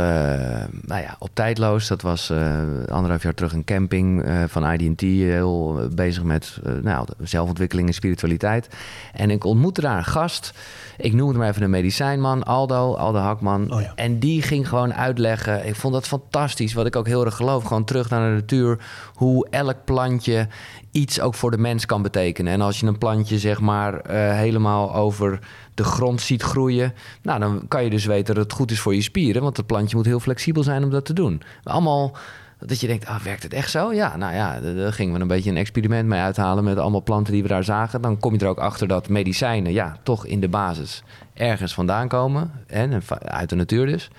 [0.81, 1.87] nou ja, op tijdloos.
[1.87, 5.01] Dat was eh, anderhalf jaar terug een camping eh, van IDT.
[5.01, 8.67] Heel bezig met nou, zelfontwikkeling en spiritualiteit.
[9.13, 10.53] En ik ontmoette daar een gast.
[10.97, 13.73] Ik noem het maar even een medicijnman, Aldo, Aldo Hakman.
[13.73, 13.91] Oh ja.
[13.95, 15.67] En die ging gewoon uitleggen.
[15.67, 17.63] Ik vond dat fantastisch, wat ik ook heel erg geloof.
[17.63, 18.77] Gewoon terug naar de natuur.
[19.13, 20.47] Hoe elk plantje
[20.91, 22.53] iets ook voor de mens kan betekenen.
[22.53, 25.39] En als je een plantje zeg maar eh, helemaal over
[25.73, 26.93] de grond ziet groeien...
[27.21, 29.41] nou, dan kan je dus weten dat het goed is voor je spieren...
[29.41, 31.41] want het plantje moet heel flexibel zijn om dat te doen.
[31.63, 32.15] Allemaal
[32.59, 33.93] dat je denkt, ah, werkt het echt zo?
[33.93, 36.63] Ja, nou ja, daar gingen we een beetje een experiment mee uithalen...
[36.63, 38.01] met allemaal planten die we daar zagen.
[38.01, 41.03] Dan kom je er ook achter dat medicijnen, ja, toch in de basis...
[41.33, 44.09] ergens vandaan komen, en uit de natuur dus...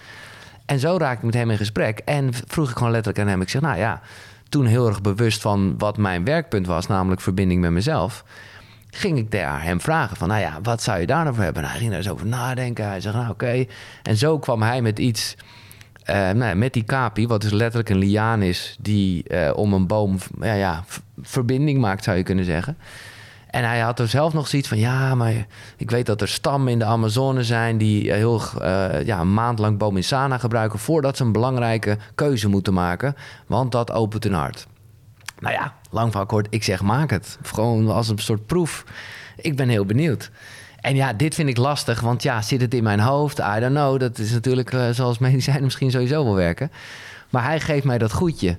[0.66, 1.98] En zo raakte ik met hem in gesprek.
[1.98, 3.40] En vroeg ik gewoon letterlijk aan hem.
[3.40, 4.00] Ik zeg, nou ja,
[4.52, 8.24] toen heel erg bewust van wat mijn werkpunt was, namelijk verbinding met mezelf.
[8.90, 11.62] Ging ik daar hem vragen van, nou ja, wat zou je daar nou voor hebben?
[11.62, 12.86] Nou, hij ging daar eens over nadenken.
[12.86, 13.64] Hij zegt, nou oké.
[14.02, 15.36] En zo kwam hij met iets,
[16.04, 19.86] eh, nou, met die kapi, wat dus letterlijk een liaan is, die eh, om een
[19.86, 20.84] boom, ja, ja,
[21.22, 22.76] verbinding maakt, zou je kunnen zeggen.
[23.52, 25.46] En hij had er zelf nog zoiets van: ja, maar
[25.76, 29.34] ik weet dat er stammen in de Amazone zijn die eh, heel eh, ja, een
[29.34, 34.32] maand lang Bominsana gebruiken voordat ze een belangrijke keuze moeten maken, want dat opent hun
[34.32, 34.66] hart.
[35.38, 37.38] Nou ja, lang verhaal kort, ik zeg maak het.
[37.42, 38.84] Gewoon als een soort proef.
[39.36, 40.30] Ik ben heel benieuwd.
[40.80, 43.38] En ja, dit vind ik lastig, want ja, zit het in mijn hoofd?
[43.38, 44.00] I don't know.
[44.00, 46.70] Dat is natuurlijk eh, zoals medicijnen misschien sowieso wel werken.
[47.30, 48.58] Maar hij geeft mij dat goedje.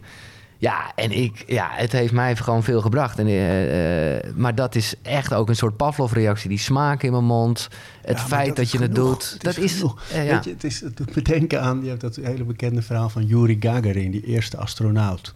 [0.64, 3.20] Ja, en ik, ja, het heeft mij gewoon veel gebracht.
[3.20, 6.50] En, eh, eh, maar dat is echt ook een soort Pavlov-reactie.
[6.50, 7.70] Die smaak in mijn mond.
[8.02, 9.32] Het Ja, feit dat, je het doet.
[9.32, 9.80] Het dat is.
[10.14, 10.24] ja.
[10.34, 13.10] Weet je, het, is, het doet me denken aan je hebt dat hele bekende verhaal
[13.10, 15.34] van Yuri Gagarin, die eerste astronaut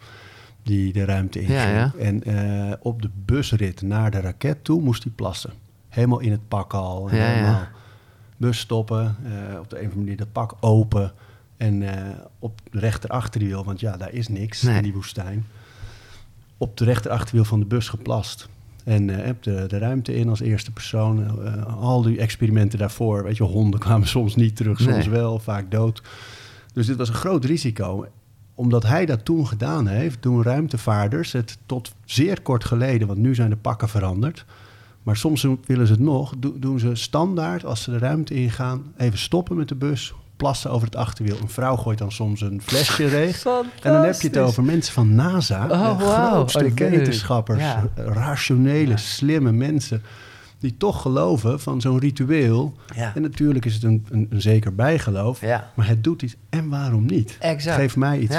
[0.64, 1.60] die de ruimte inging.
[1.60, 1.92] Ja, ja.
[2.00, 5.54] En eh, op de busrit naar de raket toe moest hij plassen.
[5.90, 7.08] Helemaal in het pak al.
[7.08, 7.68] Helemaal
[8.38, 9.18] bus stoppen,
[9.60, 11.14] op de een of andere manier dat pak open.
[11.58, 14.76] En eh, op de rechterachterwiel, want ja, daar is niks Nee.
[14.78, 15.46] in die woestijn.
[16.58, 18.48] Op de rechterachterwiel van de bus geplast.
[18.84, 21.44] En eh, heb de, de ruimte in als eerste persoon.
[21.46, 23.24] Eh, al die experimenten daarvoor.
[23.24, 25.10] Weet je, honden kwamen soms niet terug, soms Nee.
[25.10, 26.02] wel, vaak dood.
[26.74, 28.06] Dus dit was een groot risico.
[28.56, 33.36] Omdat hij dat toen gedaan heeft, doen ruimtevaarders het tot zeer kort geleden, want nu
[33.36, 34.46] zijn de pakken veranderd.
[35.04, 38.84] Maar soms willen ze het nog, do- doen ze standaard als ze de ruimte ingaan,
[38.98, 41.38] even stoppen met de bus, plassen over het achterwiel.
[41.42, 43.46] Een vrouw gooit dan soms een flesje leeg.
[43.46, 47.88] En dan heb je het over mensen van NASA, Oh, de Oh, wetenschappers, Ja.
[47.96, 50.02] rationele, slimme mensen,
[50.60, 52.74] die toch geloven van zo'n ritueel.
[52.96, 53.12] Ja.
[53.16, 55.72] En natuurlijk is het een, een, een zeker bijgeloof, Ja.
[55.76, 56.36] maar het doet iets.
[56.50, 57.38] En waarom niet?
[57.40, 57.76] Exact.
[57.76, 58.36] Geef mij iets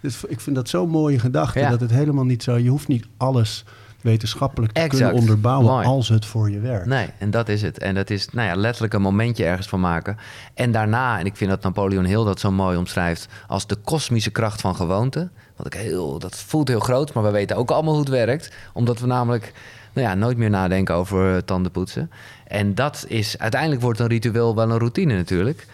[0.00, 2.56] het- ik vind dat zo'n mooie gedachte, dat het helemaal niet zo...
[2.56, 3.64] Je hoeft niet alles
[4.00, 5.02] wetenschappelijk te Exact.
[5.02, 5.86] kunnen onderbouwen Mooi.
[5.86, 6.86] als het voor je werkt.
[6.86, 7.78] Nee, en dat is het.
[7.78, 10.16] En dat is nou ja, letterlijk een momentje ergens van maken.
[10.54, 13.28] En daarna, en ik vind dat Napoleon Hill dat zo mooi omschrijft...
[13.46, 15.28] als de kosmische kracht van gewoonte.
[15.56, 18.52] Wat ik heel, dat voelt heel groot, maar we weten ook allemaal hoe het werkt.
[18.72, 19.52] Omdat we namelijk
[19.92, 22.10] nou ja, nooit meer nadenken over tandenpoetsen.
[22.46, 25.66] En dat is, uiteindelijk wordt een ritueel wel een routine natuurlijk.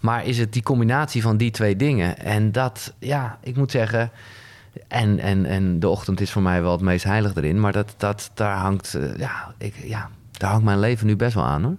[0.00, 2.18] Maar is het die combinatie van die twee dingen?
[2.18, 4.10] En dat, ja, ik moet zeggen...
[4.88, 7.60] En, en, en de ochtend is voor mij wel het meest heilig erin.
[7.60, 11.34] Maar dat, dat, daar, hangt, eh, ja, ik, ja, daar hangt mijn leven nu best
[11.34, 11.76] wel aan hoor.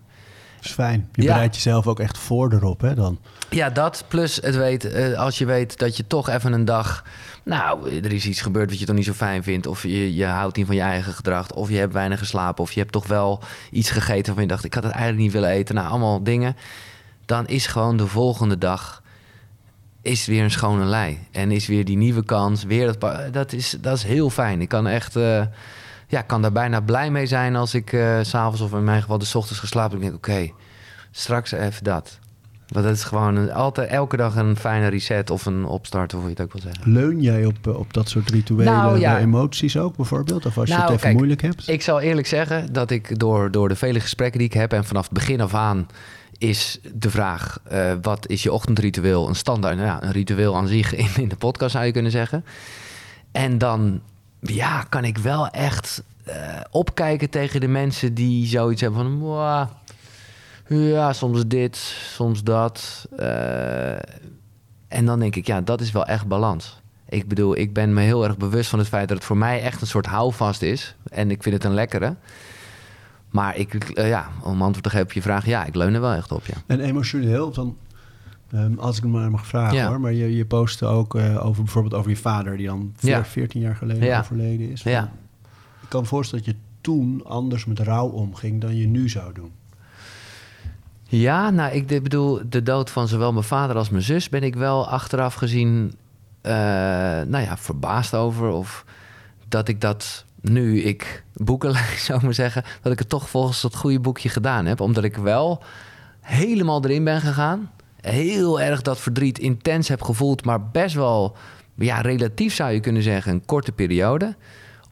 [0.56, 1.10] Dat is fijn.
[1.14, 1.32] Je Ja.
[1.34, 3.20] bereidt jezelf ook echt voor erop, hè, dan.
[3.50, 7.04] Ja, dat plus het weet, eh, als je weet dat je toch even een dag...
[7.44, 9.68] Nou, er is iets gebeurd wat je toch niet zo fijn vindt...
[9.68, 11.52] of je, je houdt niet van je eigen gedrag...
[11.52, 12.64] of je hebt weinig geslapen...
[12.64, 13.42] of je hebt toch wel
[13.72, 14.64] iets gegeten waarvan je dacht...
[14.64, 15.76] ik had het eigenlijk niet willen eten.
[15.76, 16.56] Nou, allemaal dingen.
[17.26, 19.02] Dan is gewoon de volgende dag...
[20.10, 21.18] is weer een schone lei.
[21.32, 22.64] En is weer die nieuwe kans.
[22.64, 24.62] Weer dat, dat, is, dat is heel fijn.
[24.62, 25.16] Ik kan echt...
[25.16, 25.42] eh,
[26.08, 29.02] ja, kan daar bijna blij mee zijn als ik eh, s s'avonds of in mijn
[29.02, 30.14] geval de ochtends geslapen heb.
[30.14, 30.54] Ik denk, oké,
[31.12, 32.20] straks even dat.
[32.68, 36.20] Want dat is gewoon een- altijd elke dag een fijne reset of een opstart, of
[36.20, 36.94] hoe je het ook wil zeggen.
[36.94, 39.20] Leun jij op, eh, op dat soort rituelen Nou, ja.
[39.20, 40.46] emoties ook, bijvoorbeeld?
[40.46, 41.68] Of als je Nou, het even kijk, moeilijk hebt?
[41.68, 44.86] Ik zal eerlijk zeggen dat ik door, door de vele gesprekken die ik heb en
[44.86, 45.88] vanaf het begin af aan
[46.40, 49.28] is de vraag: eh, wat is je ochtendritueel?
[49.28, 52.12] Een standaard, nou ja, een ritueel aan zich in, in de podcast zou je kunnen
[52.12, 52.46] zeggen.
[53.32, 54.02] En dan
[54.40, 59.18] ja, kan ik wel echt eh, opkijken tegen de mensen die zoiets hebben van.
[59.18, 59.68] "Mwah,
[60.68, 61.76] ja, soms dit,
[62.14, 63.08] soms dat.
[63.18, 63.92] Eh,
[64.88, 66.82] en dan denk ik, ja, dat is wel echt balans.
[67.10, 69.62] Ik bedoel, ik ben me heel erg bewust van het feit dat het voor mij
[69.62, 70.96] echt een soort houvast is.
[71.10, 72.16] En ik vind het een lekkere.
[73.30, 76.02] Maar ik, eh, ja, om antwoord te geven op je vraag, ja, ik leun er
[76.02, 76.54] wel echt op, ja.
[76.66, 77.78] En emotioneel, dan,
[78.52, 79.88] ehm, als ik het maar mag vragen Ja.
[79.88, 80.00] hoor.
[80.00, 83.26] Maar je, je postte ook eh, over bijvoorbeeld over je vader, die dan Ja.
[83.26, 84.20] 14 jaar geleden Ja.
[84.20, 84.84] overleden is.
[84.84, 85.12] Ja.
[85.82, 89.34] Ik kan me voorstellen dat je toen anders met rouw omging dan je nu zou
[89.34, 89.52] doen.
[91.04, 94.56] Ja, nou, ik bedoel, de dood van zowel mijn vader als mijn zus ben ik
[94.56, 95.94] wel achteraf gezien,
[96.42, 96.52] eh,
[97.28, 98.50] nou ja, verbaasd over.
[98.50, 98.86] Of
[99.48, 101.74] dat ik dat nu ik boeken
[102.06, 104.80] zou ik maar zeggen, dat ik het toch volgens dat goede boekje gedaan heb.
[104.80, 105.64] Omdat ik wel
[106.22, 107.72] helemaal erin ben gegaan.
[108.02, 111.38] Heel erg dat verdriet intens heb gevoeld, maar best wel,
[111.76, 114.36] ja, relatief zou je kunnen zeggen, een korte periode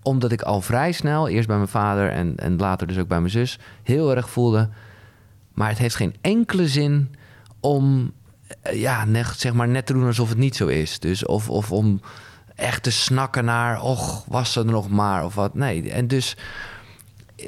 [0.08, 3.20] omdat ik al vrij snel, eerst bij mijn vader en, en later dus ook bij
[3.20, 4.70] mijn zus, heel erg voelde.
[5.54, 7.16] Maar het heeft geen enkele zin
[7.60, 8.12] om
[8.62, 11.00] eh, ja, net, zeg maar net te doen alsof het niet zo is.
[11.00, 12.02] Dus of, of om
[12.58, 15.54] echt te snakken naar, och, was er nog maar of wat.
[15.54, 16.36] Nee, en dus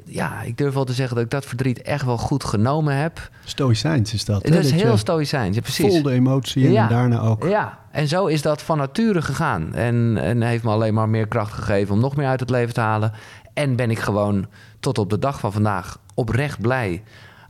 [0.06, 3.30] ja, ik durf wel te zeggen dat ik dat verdriet echt wel goed genomen heb.
[3.46, 4.44] Stoïcijns is dat.
[4.44, 4.56] hè?
[4.56, 5.94] Het is Dat heel stoïcijns, ja, precies.
[5.94, 6.88] Vol de emotie en Ja.
[6.88, 7.44] daarna ook.
[7.48, 9.74] Ja, en zo is dat van nature gegaan.
[9.74, 12.74] En, en heeft me alleen maar meer kracht gegeven om nog meer uit het leven
[12.74, 13.12] te halen.
[13.54, 14.48] En ben ik gewoon
[14.80, 17.04] tot op de dag van vandaag oprecht blij.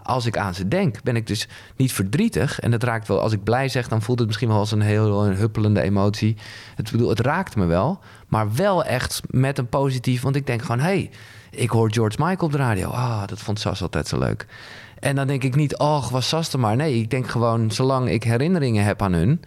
[0.10, 2.60] Als ik aan ze denk, ben ik dus niet verdrietig.
[2.60, 4.82] En dat raakt wel, als ik blij zeg, dan voelt het misschien wel als een
[4.82, 6.38] heel een huppelende emotie.
[6.76, 10.22] Het, bedoel, het raakt me wel, maar wel echt met een positief.
[10.22, 11.10] Want ik denk gewoon, hé, hey,
[11.52, 12.90] ik hoor George Michael op de radio.
[12.90, 14.46] Ah, dat vond Sas altijd zo leuk.
[15.00, 16.76] En dan denk ik niet, oh, was Sas er maar.
[16.76, 19.42] Nee, ik denk gewoon, zolang ik herinneringen heb aan hun,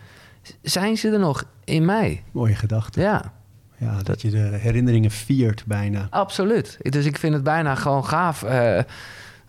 [0.62, 2.22] zijn ze er nog in mij.
[2.32, 3.00] Mooie gedachte.
[3.00, 3.32] Ja,
[3.78, 6.06] Ja, dat je de herinneringen viert bijna.
[6.10, 6.78] absoluut.
[6.80, 8.42] Dus ik vind het bijna gewoon gaaf.
[8.42, 8.78] eh,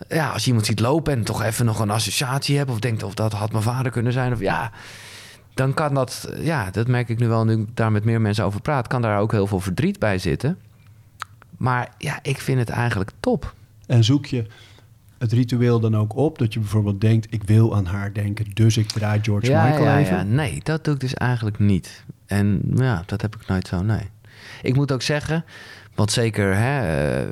[0.08, 2.70] ja, als je iemand ziet lopen en toch even nog een associatie hebt...
[2.70, 4.34] of denkt, of dat had mijn vader kunnen zijn.
[4.34, 4.72] Of ja,
[5.54, 6.30] dan kan dat...
[6.39, 8.88] Ja, dat merk ik nu wel, nu ik daar met meer mensen over praat...
[8.88, 10.58] kan daar ook heel veel verdriet bij zitten.
[11.58, 13.54] Maar ja, ik vind het eigenlijk top.
[13.86, 14.45] En zoek je
[15.18, 16.38] het ritueel dan ook op?
[16.38, 19.84] Dat je bijvoorbeeld denkt, ik wil aan haar denken, dus ik draai George ja, Michael
[19.84, 20.16] ja, even.
[20.18, 20.24] ja.
[20.24, 22.04] Nee, dat doe ik dus eigenlijk niet.
[22.26, 24.10] En ja, dat heb ik nooit zo, nee.
[24.62, 25.45] Ik moet ook zeggen,
[25.96, 27.30] want zeker hè, eh,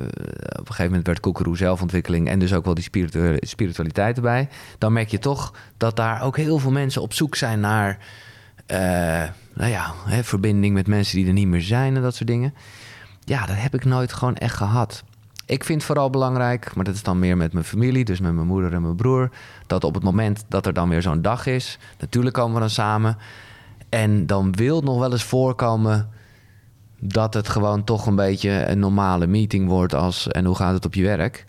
[0.48, 2.28] op een gegeven moment werd Koekeroe zelfontwikkeling...
[2.28, 4.48] en dus ook wel die spiritu- spiritualiteit erbij.
[4.78, 7.98] Dan merk je toch dat daar ook heel veel mensen op zoek zijn naar...
[8.66, 8.78] eh,
[9.54, 12.54] nou ja, hè, verbinding met mensen die er niet meer zijn en dat soort dingen.
[13.24, 15.02] Ja, dat heb ik nooit gewoon echt gehad.
[15.46, 18.46] Ik vind vooral belangrijk, maar dat is dan meer met mijn familie, dus met mijn
[18.46, 19.30] moeder en mijn broer,
[19.66, 22.70] dat op het moment dat er dan weer zo'n dag is, natuurlijk komen we dan
[22.70, 23.16] samen.
[23.88, 26.08] En dan wil het nog wel eens voorkomen
[27.04, 30.84] dat het gewoon toch een beetje een normale meeting wordt als en hoe gaat het
[30.84, 31.44] op je werk.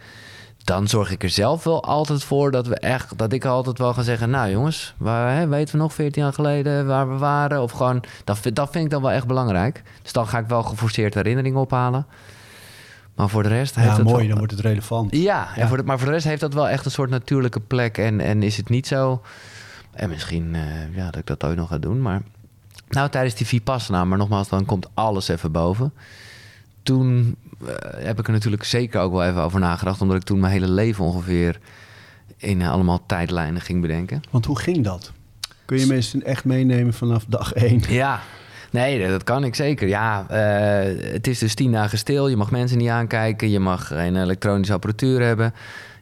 [0.64, 3.94] Dan zorg ik er zelf wel altijd voor dat we echt, dat ik altijd wel
[3.94, 7.62] ga zeggen, nou jongens, waar, hè, weten we nog 14 jaar geleden waar we waren?
[7.62, 9.84] Of gewoon, dat, vind- dat vind ik dan wel echt belangrijk.
[10.02, 12.06] Dus dan ga ik wel geforceerd herinneringen ophalen.
[13.16, 15.16] Maar voor de rest heeft Ja, het mooi, wel- dan wordt het relevant.
[15.16, 15.68] ja, en Ja.
[15.68, 17.98] Voor de, maar voor de rest heeft dat wel echt een soort natuurlijke plek.
[17.98, 19.22] En, en is het niet zo.
[19.92, 22.02] En misschien eh, ja, dat ik dat ooit nog ga doen.
[22.02, 22.22] Maar
[22.94, 25.94] nou, tijdens die Vipassana, maar nogmaals, dan komt alles even boven.
[26.84, 27.36] Toen
[27.68, 27.76] eh,
[28.06, 30.02] heb ik er natuurlijk zeker ook wel even over nagedacht.
[30.02, 31.60] Omdat ik toen mijn hele leven ongeveer
[32.38, 34.22] in allemaal tijdlijnen ging bedenken.
[34.30, 35.12] Want hoe ging dat?
[35.66, 37.82] Kun je mensen echt meenemen vanaf dag één?
[37.88, 38.22] Ja,
[38.72, 39.88] nee, dat kan ik zeker.
[39.88, 42.28] Ja, eh, het is dus tien dagen stil.
[42.28, 43.50] Je mag mensen niet aankijken.
[43.50, 45.54] Je mag geen elektronische apparatuur hebben.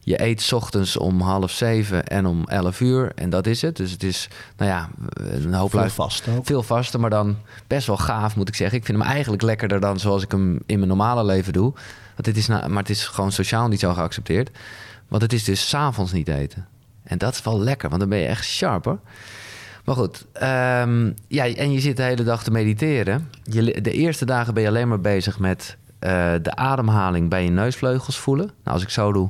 [0.04, 3.12] Je eet 's ochtends om half zeven en om 11 uur.
[3.16, 3.76] En dat is het.
[3.76, 4.28] Dus het is,
[4.58, 6.46] nou ja, een hoop Veel luister- vast ook.
[6.46, 7.38] veel vaster, maar dan
[7.68, 8.78] best wel gaaf, moet ik zeggen.
[8.78, 11.72] Ik vind hem eigenlijk lekkerder dan zoals ik hem in mijn normale leven doe.
[12.16, 14.50] Want het is nou, maar het is gewoon sociaal niet zo geaccepteerd.
[15.08, 16.68] Want het is dus s'avonds niet eten.
[17.04, 19.00] En dat is wel lekker, want dan ben je echt sharp hoor.
[19.86, 23.30] Maar goed, ehm, ja, en je zit de hele dag te mediteren.
[23.44, 27.50] Je, de eerste dagen ben je alleen maar bezig met eh, de ademhaling bij je
[27.50, 28.46] neusvleugels voelen.
[28.46, 29.30] Nou, als ik zo doe,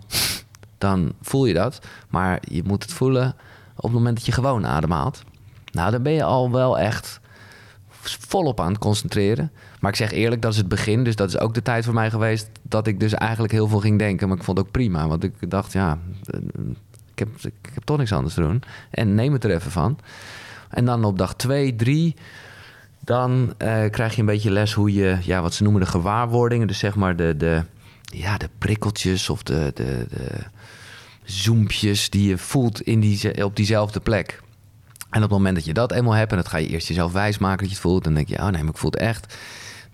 [0.81, 1.79] dan voel je dat.
[2.09, 3.35] Maar je moet het voelen
[3.75, 5.23] op het moment dat je gewoon ademhaalt.
[5.71, 7.19] Nou, dan ben je al wel echt
[8.03, 9.51] volop aan het concentreren.
[9.79, 11.03] Maar ik zeg eerlijk, dat is het begin.
[11.03, 13.79] Dus dat is ook de tijd voor mij geweest dat ik dus eigenlijk heel veel
[13.79, 14.27] ging denken.
[14.27, 15.07] Maar ik vond het ook prima.
[15.07, 16.39] Want ik dacht, ja, eh,
[17.11, 18.63] ik heb, ik heb toch niks anders te doen.
[18.89, 19.97] En neem het er even van.
[20.69, 22.15] En dan op dag 2, 3,
[22.99, 26.67] dan eh, krijg je een beetje les hoe je, ja, wat ze noemen de gewaarwordingen.
[26.67, 27.63] Dus zeg maar de, de,
[28.01, 30.43] ja, de prikkeltjes of de, de, de
[31.23, 34.41] zoempjes die je voelt in die, op diezelfde plek.
[35.09, 37.11] En op het moment dat je dat eenmaal hebt, en dat ga je eerst jezelf
[37.11, 39.37] wijsmaken dat je het voelt, dan denk je, oh nee, maar ik voel het echt.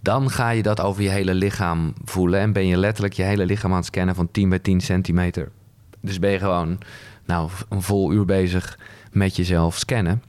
[0.02, 3.46] Dan ga je dat over je hele lichaam voelen en ben je letterlijk je hele
[3.46, 5.52] lichaam aan het scannen van 10 bij 10 centimeter.
[6.02, 6.78] Dus ben je gewoon
[7.26, 8.80] nou, een vol uur bezig
[9.12, 10.24] met jezelf scannen.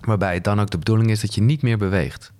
[0.00, 2.32] Waarbij het dan ook de bedoeling is dat je niet meer beweegt.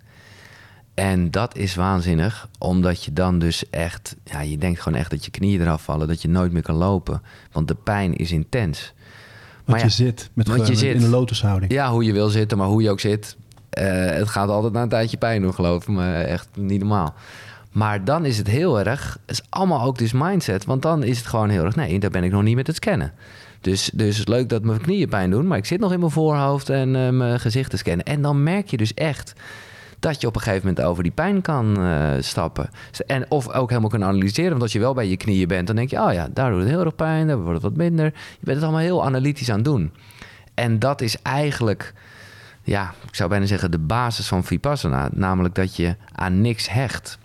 [0.97, 5.25] En dat is waanzinnig, omdat je dan dus echt, ja, je denkt gewoon echt dat
[5.25, 7.21] je knieën eraf vallen, dat je nooit meer kan lopen.
[7.51, 8.93] Want de pijn is intens.
[9.65, 10.95] Maar je ja, zit met je zit.
[10.95, 11.71] in een lotushouding.
[11.71, 13.37] Ja, hoe je wil zitten, maar hoe je ook zit.
[13.69, 16.13] eh, het gaat altijd na een tijdje pijn doen, geloof me.
[16.13, 17.13] Echt niet normaal.
[17.71, 19.17] Maar dan is het heel erg...
[19.25, 20.65] Het is allemaal ook dus mindset.
[20.65, 21.75] Want dan is het gewoon heel erg...
[21.75, 23.13] Nee, daar ben ik nog niet met het scannen.
[23.61, 25.47] Dus, dus het leuk dat mijn knieën pijn doen...
[25.47, 28.05] maar ik zit nog in mijn voorhoofd en eh, mijn gezicht te scannen.
[28.05, 29.33] En dan merk je dus echt
[29.99, 32.69] dat je op een gegeven moment over die pijn kan eh, stappen.
[33.07, 34.49] En of ook helemaal kan analyseren.
[34.49, 36.01] Want als je wel bij je knieën bent, dan denk je...
[36.01, 38.05] oh ja, daar doet het heel erg pijn, daar wordt het wat minder.
[38.05, 39.91] Je bent het allemaal heel analytisch aan het doen.
[40.53, 41.93] En dat is eigenlijk,
[42.63, 45.09] ja, ik zou bijna zeggen de basis van Vipassana.
[45.11, 47.17] Namelijk dat je aan niks hecht.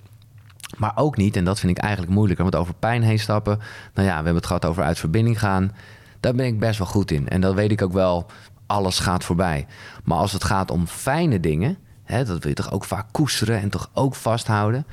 [0.76, 3.58] Maar ook niet, en dat vind ik eigenlijk moeilijker, want over pijn heen stappen.
[3.94, 5.72] Nou ja, we hebben het gehad over uit verbinding gaan.
[6.20, 7.28] Daar ben ik best wel goed in.
[7.28, 8.26] En dat weet ik ook wel,
[8.66, 9.66] alles gaat voorbij.
[10.04, 11.78] Maar als het gaat om fijne dingen,
[12.12, 14.86] hè, dat wil je toch ook vaak koesteren en toch ook vasthouden.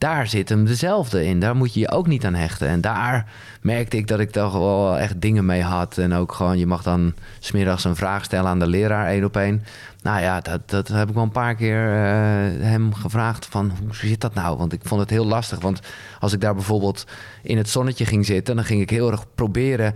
[0.00, 1.40] Daar zit hem dezelfde in.
[1.40, 2.68] Daar moet je je ook niet aan hechten.
[2.68, 3.26] En daar
[3.60, 5.98] merkte ik dat ik toch wel echt dingen mee had.
[5.98, 9.36] En ook gewoon, je mag dan smiddags een vraag stellen aan de leraar, één op
[9.36, 9.64] één.
[10.02, 13.94] Nou ja, dat, dat heb ik wel een paar keer eh, hem gevraagd van hoe
[13.94, 14.56] zit dat nou?
[14.56, 15.60] Want ik vond het heel lastig.
[15.60, 15.80] Want
[16.20, 17.06] als ik daar bijvoorbeeld
[17.42, 19.94] in het zonnetje ging zitten, dan ging ik heel erg proberen.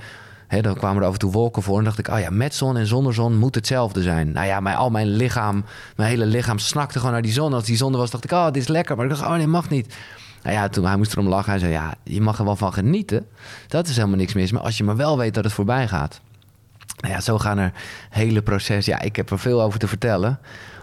[0.62, 2.76] Dan kwamen er af en toe wolken voor en dacht ik, oh ja, met zon
[2.76, 4.32] en zonder zon moet hetzelfde zijn.
[4.32, 5.64] Nou ja, mijn, al mijn lichaam,
[5.96, 7.52] mijn hele lichaam snakte gewoon naar die zon.
[7.52, 8.96] Als die zon er was, dacht ik, oh, dit is lekker.
[8.96, 9.94] Maar ik dacht, oh nee, mag niet.
[10.42, 11.50] Nou ja, toen hij moest erom lachen.
[11.50, 13.26] Hij zei, ja, je mag er wel van genieten.
[13.68, 14.52] Dat is helemaal niks mis.
[14.52, 16.20] Maar als je maar wel weet dat het voorbij gaat.
[17.00, 17.72] Nou ja, zo gaan er
[18.10, 18.92] hele processen.
[18.92, 20.38] Ja, ik heb er veel over te vertellen.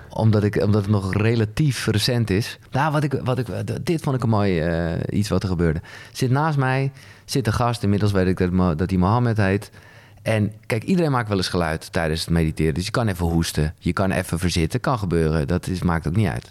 [0.09, 2.59] Omdat, ik, omdat het nog relatief recent is.
[2.72, 3.47] Nou, wat ik, wat ik,
[3.86, 5.82] dit vond ik een mooi eh, iets wat er gebeurde.
[6.11, 6.91] Zit naast mij,
[7.32, 7.84] zit een gast.
[7.84, 8.38] Inmiddels weet ik
[8.78, 9.72] dat, hij Mohammed heet.
[10.22, 12.74] En kijk, iedereen maakt wel eens geluid tijdens het mediteren.
[12.74, 13.74] Dus je kan even hoesten.
[13.80, 14.80] Je kan even verzitten.
[14.80, 15.48] Kan gebeuren.
[15.48, 16.50] Dat is, maakt ook niet uit.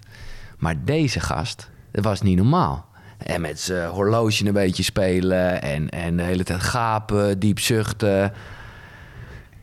[0.58, 2.88] Maar deze gast, dat was niet normaal.
[3.18, 5.62] En met zijn horloge een beetje spelen.
[5.62, 8.32] En, en de hele tijd gapen, diep zuchten.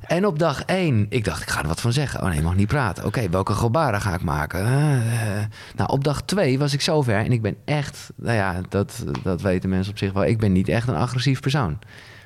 [0.08, 2.22] En op dag één, ik dacht, ik ga er wat van zeggen.
[2.22, 3.06] Oh nee, ik mag niet praten.
[3.06, 4.66] Oké, welke gebaren ga ik maken?
[4.66, 5.46] Eh, eh.
[5.76, 7.16] nou, op dag twee was ik zover.
[7.16, 10.26] En ik ben echt, nou ja, dat, dat weten mensen op zich wel.
[10.26, 11.80] Ik ben niet echt een agressief persoon.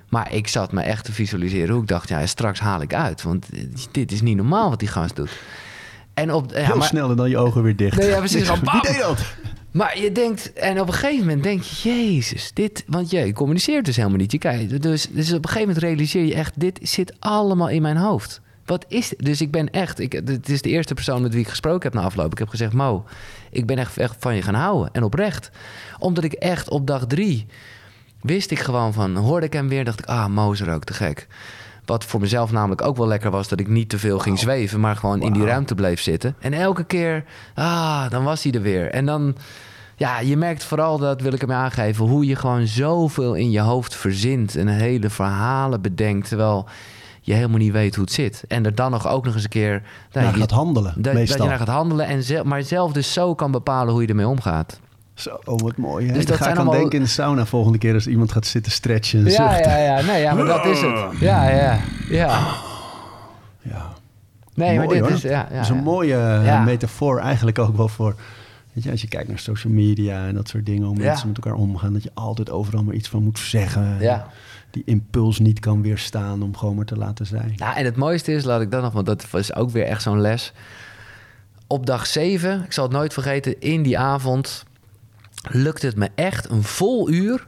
[0.10, 3.24] Maar ik zat me echt te visualiseren hoe ik dacht, ja, straks haal ik uit.
[3.24, 3.50] Want
[3.92, 5.40] dit is niet normaal wat die gast doet.
[6.14, 7.98] En op, ja, Heel maar- snel en dan je ogen weer dicht.
[7.98, 8.50] Nee, ja, precies.
[8.50, 8.82] Wie bam!
[8.82, 9.24] deed dat?
[9.72, 13.86] Maar je denkt, en op een gegeven moment denk je, Jezus, dit, want je communiceert
[13.86, 14.32] dus helemaal niet.
[14.32, 17.82] Je kijkt, dus, dus op een gegeven moment realiseer je echt, dit zit allemaal in
[17.82, 18.42] mijn hoofd.
[18.66, 19.14] Wat is?
[19.18, 21.94] Dus ik ben echt, ik, het is de eerste persoon met wie ik gesproken heb
[21.94, 22.32] na afloop.
[22.32, 23.06] Ik heb gezegd, Mo,
[23.52, 24.90] ik ben echt, echt van je gaan houden.
[24.94, 25.52] En oprecht.
[26.00, 27.46] Omdat ik echt op dag drie
[28.22, 30.84] wist ik gewoon van, hoorde ik hem weer, dacht ik, ah, Mo is er ook
[30.84, 31.28] te gek.
[31.86, 34.80] Wat voor mezelf namelijk ook wel lekker was, dat ik niet te veel ging zweven,
[34.80, 36.36] maar gewoon in die ruimte bleef zitten.
[36.40, 37.24] En elke keer,
[37.56, 38.90] ah, dan was hij er weer.
[38.92, 39.36] En dan,
[39.96, 43.60] ja, je merkt vooral, dat wil ik hem aangeven, hoe je gewoon zoveel in je
[43.60, 46.68] hoofd verzint en hele verhalen bedenkt, terwijl
[47.22, 48.44] je helemaal niet weet hoe het zit.
[48.48, 49.82] En er dan nog ook nog eens een keer...
[50.12, 53.14] nou, Naar je- gaat handelen, dat, dat je naar gaat handelen, en maar zelf dus
[53.14, 54.80] zo kan bepalen hoe je ermee omgaat.
[55.14, 56.08] Zo, oh, wat mooi.
[56.08, 56.14] Hè?
[56.14, 58.46] Dus dat ga zijn ik allemaal- denken in de sauna volgende keer als iemand gaat
[58.46, 59.72] zitten stretchen en Ja, zuchten.
[59.72, 61.00] ja, ja, nee, ja, maar dat is het.
[61.20, 62.40] Ja, ja, ja.
[63.62, 63.90] Ja.
[64.54, 65.10] Nee, maar dit hoor.
[65.12, 65.22] is...
[65.22, 65.82] Ja, ja, dat is een ja.
[65.82, 66.62] mooie eh, Ja.
[66.64, 68.16] metafoor eigenlijk ook wel voor...
[68.74, 70.88] Weet je, als je kijkt naar social media en dat soort dingen...
[70.88, 71.94] hoe mensen met elkaar omgaan...
[71.94, 73.98] dat je altijd overal maar iets van moet zeggen.
[74.00, 74.28] Ja.
[74.72, 77.54] die impuls niet kan weerstaan om gewoon maar te laten zijn.
[77.56, 80.02] Nou, en het mooiste is, laat ik dat nog, want dat was ook weer echt
[80.02, 80.54] zo'n les.
[81.68, 84.64] Op dag 7, ik zal het nooit vergeten, in die avond
[85.50, 87.48] lukte het me echt een vol uur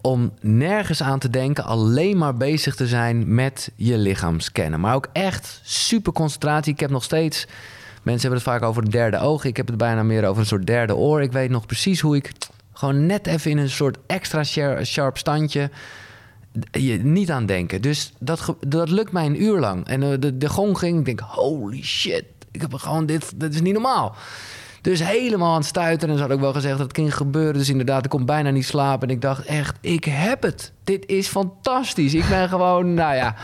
[0.00, 4.80] om nergens aan te denken, alleen maar bezig te zijn met je lichaam scannen.
[4.80, 6.72] Maar ook echt super concentratie.
[6.72, 7.46] Ik heb nog steeds,
[8.02, 9.44] mensen hebben het vaak over een derde oog.
[9.44, 11.22] Ik heb het bijna meer over een soort derde oor.
[11.22, 12.32] Ik weet nog precies hoe ik
[12.72, 14.44] gewoon net even in een soort extra
[14.84, 15.70] sharp standje
[16.70, 17.82] je niet aan denken.
[17.82, 19.86] Dus dat, dat lukt mij een uur lang.
[19.86, 23.54] En eh, de, de gong ging, ik denk, holy shit, ik heb gewoon dit, dat
[23.54, 24.14] is niet normaal.
[24.80, 26.10] Dus helemaal aan het stuiteren.
[26.10, 27.54] En ze had ook wel gezegd dat het ging gebeuren.
[27.54, 29.08] Dus inderdaad, ik kon bijna niet slapen.
[29.08, 30.72] En ik dacht echt, ik heb het.
[30.84, 32.14] Dit is fantastisch.
[32.14, 33.34] Ik ben gewoon, nou ja.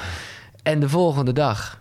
[0.63, 1.81] En de volgende dag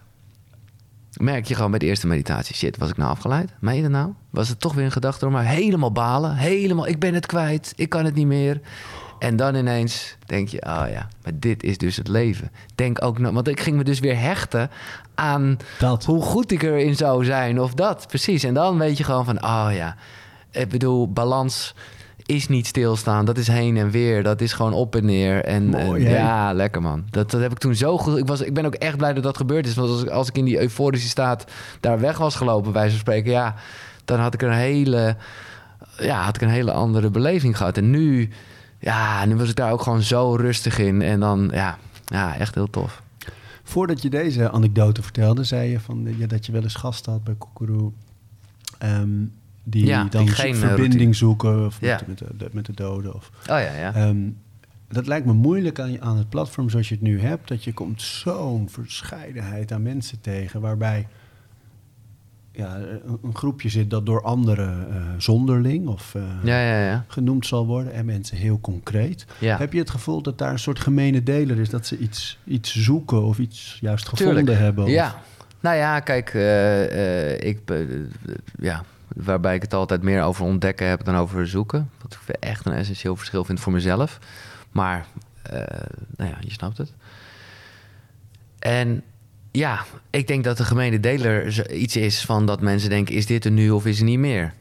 [1.17, 2.55] merk je gewoon bij de eerste meditatie...
[2.55, 3.53] shit, was ik nou afgeleid?
[3.59, 4.13] Meen je nou?
[4.29, 6.35] Was het toch weer een gedachte door maar helemaal balen.
[6.35, 7.73] Helemaal, ik ben het kwijt.
[7.75, 8.61] Ik kan het niet meer.
[9.19, 12.51] En dan ineens denk je, oh ja, maar dit is dus het leven.
[12.75, 14.69] Denk ook nog, want ik ging me dus weer hechten
[15.15, 16.05] aan dat.
[16.05, 18.07] hoe goed ik erin zou zijn of dat.
[18.07, 18.43] Precies.
[18.43, 19.95] En dan weet je gewoon van, oh ja,
[20.51, 21.73] ik bedoel, balans
[22.25, 23.25] is niet stilstaan.
[23.25, 24.23] Dat is heen en weer.
[24.23, 25.43] Dat is gewoon op en neer.
[25.43, 27.03] En, Mooi, ja, lekker man.
[27.09, 28.17] Dat, dat heb ik toen zo goed.
[28.17, 29.75] Ik, was, ik ben ook echt blij dat dat gebeurd is.
[29.75, 31.45] Want als ik, als ik in die euforische staat
[31.79, 33.55] daar weg was gelopen, bij zo'n spreken, ja,
[34.05, 35.15] dan had ik een hele,
[35.97, 37.77] ja, had ik een hele andere beleving gehad.
[37.77, 38.29] En nu
[38.79, 41.01] ja, nu was ik daar ook gewoon zo rustig in.
[41.01, 43.03] En dan, ja, ja echt heel tof.
[43.63, 47.23] Voordat je deze anekdote vertelde, zei je van, ja, dat je wel eens gasten had
[47.23, 47.91] bij Koekeroe.
[48.77, 49.09] Ehm,
[49.63, 51.13] die Ja, dan die geen, eh, verbinding routine.
[51.13, 52.01] zoeken of Ja.
[52.07, 53.13] met, met, de, met de doden.
[53.15, 53.93] Of, Oh ja, ja.
[53.93, 54.17] Ehm,
[54.87, 57.47] dat lijkt me moeilijk aan, je- aan het platform zoals je het nu hebt.
[57.47, 60.61] Dat je komt zo'n verscheidenheid aan mensen tegen.
[60.61, 61.07] Waarbij
[62.55, 62.77] ja,
[63.21, 67.05] een, groepje zit dat door anderen eh, zonderling of eh, Ja, ja, ja.
[67.07, 67.93] genoemd zal worden.
[67.93, 69.25] En mensen heel concreet.
[69.39, 71.69] Heb je het gevoel dat daar een soort gemene deler is?
[71.69, 74.57] Dat ze iets, iets zoeken of iets juist gevonden Tuurlijk.
[74.59, 74.83] hebben?
[74.83, 75.15] of- Ja.
[75.59, 77.59] Nou ja, kijk, eh, ik,
[78.59, 78.83] ja,
[79.15, 81.89] waarbij ik het altijd meer over ontdekken heb dan over zoeken.
[82.01, 84.19] Wat ik echt een essentieel verschil vind voor mezelf.
[84.71, 85.05] Maar,
[86.17, 86.93] nou ja, je snapt het.
[88.59, 89.03] En
[89.55, 93.45] ja, ik denk dat de gemene deler iets is van dat mensen denken: is dit
[93.45, 94.53] er nu of is er niet meer?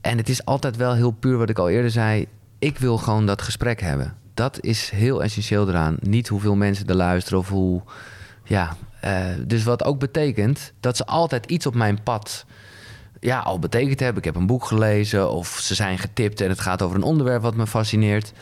[0.00, 2.26] En het is altijd wel heel puur wat ik al eerder zei.
[2.58, 4.16] Ik wil gewoon dat gesprek hebben.
[4.34, 5.96] Dat is heel essentieel eraan.
[6.00, 7.82] Niet hoeveel mensen er luisteren of hoe.
[8.44, 12.46] Ja, eh, dus wat ook betekent dat ze altijd iets op mijn pad
[13.20, 14.18] ja, al betekend hebben.
[14.18, 17.42] Ik heb een boek gelezen of ze zijn getipt en het gaat over een onderwerp
[17.42, 18.32] wat me fascineert.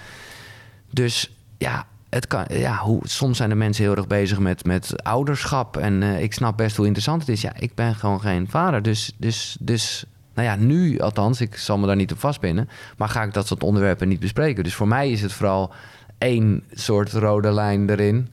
[0.90, 5.02] Dus ja, het kan, ja hoe, soms zijn de mensen heel erg bezig met, met
[5.02, 5.76] ouderschap.
[5.76, 7.40] En eh, ik snap best hoe interessant het is.
[7.40, 8.82] Ja, ik ben gewoon geen vader.
[8.82, 10.04] Dus, dus, dus
[10.34, 12.68] nou ja, nu althans, ik zal me daar niet op vastpinnen.
[12.96, 14.64] Maar ga ik dat soort onderwerpen niet bespreken.
[14.64, 15.72] Dus voor mij is het vooral
[16.18, 18.28] één soort rode lijn erin.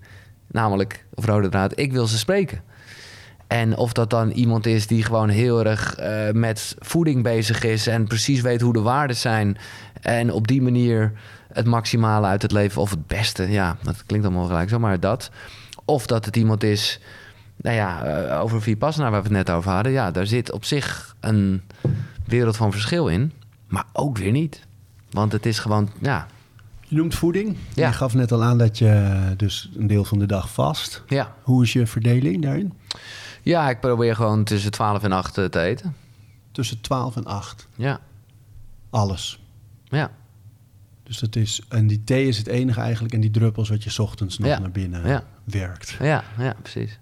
[0.47, 2.61] Namelijk, of rode draad, ik wil ze spreken.
[3.47, 7.87] En of dat dan iemand is die gewoon heel erg eh, met voeding bezig is
[7.87, 9.57] en precies weet hoe de waarden zijn.
[10.01, 11.11] En op die manier
[11.53, 14.99] het maximale uit het leven, of het beste, ja, dat klinkt allemaal gelijk zo, maar
[14.99, 15.31] dat.
[15.85, 16.99] Of dat het iemand is,
[17.55, 19.91] nou ja, eh, over Vipassana waar we het net over hadden.
[19.91, 21.61] Ja, daar zit op zich een
[22.25, 23.31] wereld van verschil in,
[23.67, 24.67] maar ook weer niet.
[25.11, 26.27] Want het is gewoon, ja,
[26.81, 27.57] Je noemt voeding.
[27.73, 27.87] Ja.
[27.87, 31.03] Je gaf net al aan dat je dus een deel van de dag vast.
[31.07, 31.33] ja.
[31.41, 32.73] Hoe is je verdeling daarin?
[33.41, 35.95] Ja, ik probeer gewoon tussen 12 en 8 te eten.
[36.51, 37.67] Tussen 12 en 8.
[37.75, 37.99] Ja,
[38.89, 39.39] Alles.
[39.83, 40.11] ja,
[41.09, 43.89] Dus dat is, en die thee is het enige eigenlijk en die druppels wat je
[43.89, 44.59] 's ochtends nog Ja.
[44.59, 45.23] naar binnen Ja.
[45.43, 45.95] werkt.
[45.99, 46.99] ja, ja, precies.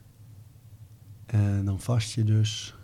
[1.26, 2.76] En dan vast je dus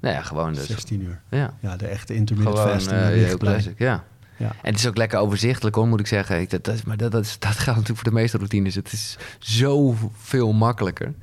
[0.00, 0.66] Nou ja, gewoon dus.
[0.66, 1.20] 16 uur.
[1.30, 1.54] Ja.
[1.60, 3.00] Ja, de echte intermittent Gewoon fasting.
[3.00, 4.04] eh, heel classic, ja.
[4.36, 4.48] Ja.
[4.62, 6.40] En het is ook lekker overzichtelijk hoor, moet ik zeggen.
[6.40, 8.74] Ik, dat, dat, maar dat, dat, is, dat geldt natuurlijk voor de meeste routines.
[8.74, 11.14] Het is zoveel makkelijker.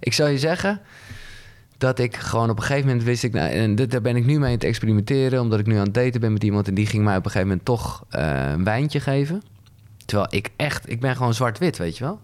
[0.00, 0.80] Ik zou je zeggen
[1.80, 3.32] dat ik gewoon op een gegeven moment wist ik...
[3.32, 5.40] Nou, en dit, daar ben ik nu mee aan het experimenteren...
[5.40, 6.68] omdat ik nu aan het daten ben met iemand...
[6.68, 9.42] en die ging mij op een gegeven moment toch eh, een wijntje geven.
[10.04, 10.90] Terwijl ik echt...
[10.90, 12.20] Ik ben gewoon zwart-wit, weet je wel.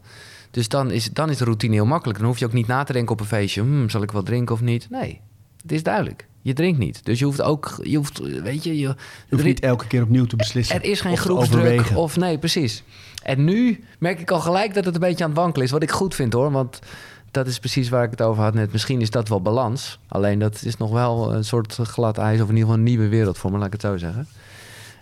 [0.50, 2.18] Dus dan is, dan is de routine heel makkelijk.
[2.18, 3.60] Dan hoef je ook niet na te denken op een feestje...
[3.60, 4.86] Hmm, zal ik wel drinken of niet?
[4.90, 5.20] Nee,
[5.62, 6.26] het is duidelijk.
[6.42, 7.04] Je drinkt niet.
[7.04, 7.80] Dus je hoeft ook...
[7.82, 8.78] Je hoeft, weet je...
[8.78, 8.94] je Je
[9.30, 10.76] hoeft niet elke keer opnieuw te beslissen.
[10.76, 12.82] er is geen groepsdruk of nee, precies.
[13.22, 15.72] En nu merk ik al gelijk dat het een beetje aan het wankelen is.
[15.72, 16.78] Wat ik goed vind hoor, want
[17.36, 18.72] dat is precies waar ik het over had net.
[18.72, 19.98] Misschien is dat wel balans.
[20.08, 23.08] Alleen dat is nog wel een soort glad ijs of in ieder geval een nieuwe
[23.08, 24.26] wereld voor me, laat ik het zo zeggen.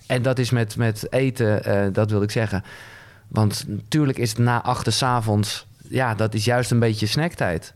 [0.06, 2.64] En dat is met, met eten, eh, dat wil ik zeggen.
[3.28, 7.06] Want natuurlijk is het na acht uur 's avonds, ja, dat is juist een beetje
[7.06, 7.74] snacktijd.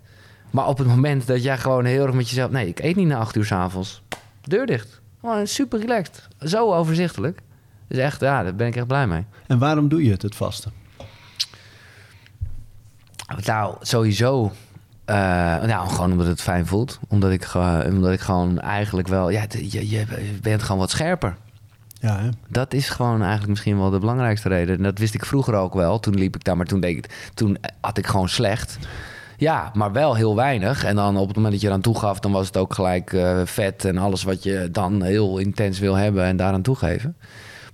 [0.51, 2.51] Maar op het moment dat jij gewoon heel erg met jezelf...
[2.51, 4.03] Nee, ik eet niet na acht uur avonds.
[4.43, 5.01] Deur dicht.
[5.21, 6.29] Gewoon super relaxed.
[6.41, 7.41] Zo overzichtelijk.
[7.89, 9.25] Dus echt, ja, daar ben ik echt blij mee.
[9.47, 10.73] En waarom doe je het, het vasten?
[13.45, 14.53] Nou, sowieso.
[15.05, 15.15] eh,
[15.63, 16.99] nou, gewoon omdat het fijn voelt.
[17.09, 19.31] Omdat ik, ge- omdat ik gewoon eigenlijk wel...
[19.31, 20.05] Ja, je, je
[20.43, 21.37] bent gewoon wat scherper.
[22.01, 22.29] Ja, hè?
[22.49, 24.77] Dat is gewoon eigenlijk misschien wel de belangrijkste reden.
[24.77, 26.01] En dat wist ik vroeger ook wel.
[26.01, 28.79] Toen liep ik daar, maar toen, deed ik, toen had ik gewoon slecht.
[29.37, 30.85] Ja, maar wel heel weinig.
[30.85, 33.41] En dan op het moment dat je eraan toegaf, dan was het ook gelijk eh,
[33.45, 37.17] vet en alles wat je dan heel intens wil hebben en daaraan toegeven.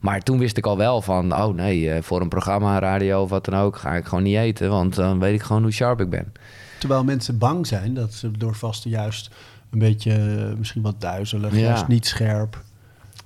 [0.05, 3.31] Maar toen wist ik al wel van, oh nee, eh, voor een programma, radio of
[3.31, 4.71] wat dan ook, ga ik gewoon niet eten.
[4.71, 6.33] Want dan weet ik gewoon hoe sharp ik ben.
[6.79, 9.31] Terwijl mensen bang zijn dat ze door vasten juist
[9.71, 11.59] een beetje eh, misschien wat duizelig, Ja.
[11.59, 12.63] juist niet scherp.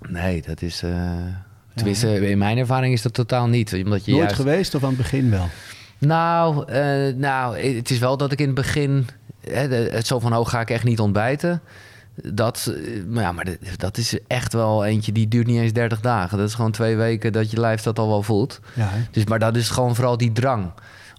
[0.09, 0.83] Nee, dat is.
[0.83, 0.91] eh
[1.75, 3.73] tenminste, in mijn ervaring is dat totaal niet.
[3.85, 4.41] Omdat je Nooit juist...
[4.41, 5.49] geweest of aan het begin wel?
[5.99, 6.73] Nou,
[7.15, 9.07] nou, het is wel dat ik in het begin...
[9.41, 11.61] Hè, het zo van, oh, ga ik echt niet ontbijten?
[12.25, 13.45] Dat, eh, maar ja, maar
[13.77, 16.39] dat- is echt wel eentje die duurt niet eens 30 dagen.
[16.39, 18.61] Dat is gewoon twee weken dat je lijf dat al wel voelt.
[18.75, 18.91] Ja?
[19.11, 20.71] Dus, maar dat is gewoon vooral die drang.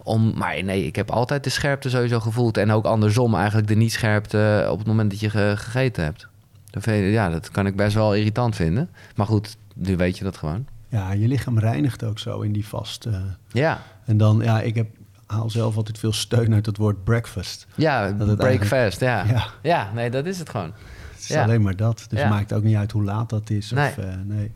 [0.04, 2.58] Om, maar nee, ik heb altijd de scherpte sowieso gevoeld.
[2.58, 6.28] En ook andersom eigenlijk de niet-scherpte op het moment dat je ge- gegeten hebt.
[6.70, 8.90] Dat je- Ja, dat kan ik best wel irritant vinden.
[9.16, 10.66] Maar goed, nu weet je dat gewoon.
[10.90, 13.06] ja, je lichaam reinigt ook zo in die vast.
[13.06, 13.14] eh.
[13.52, 14.88] Ja, en dan, ja, ik heb,
[15.32, 17.68] haal zelf altijd veel steun uit het woord breakfast.
[17.76, 19.26] ja Dat het break eigenlijk- fast, ja.
[19.26, 19.46] Ja.
[19.62, 19.92] ja.
[19.94, 20.74] nee, dat is het gewoon.
[21.12, 21.44] Het is Ja.
[21.44, 22.06] alleen maar dat.
[22.10, 22.26] Dus Ja.
[22.26, 23.72] het maakt ook niet uit hoe laat dat is.
[23.72, 23.90] Nee.
[23.90, 24.52] Of, eh, nee.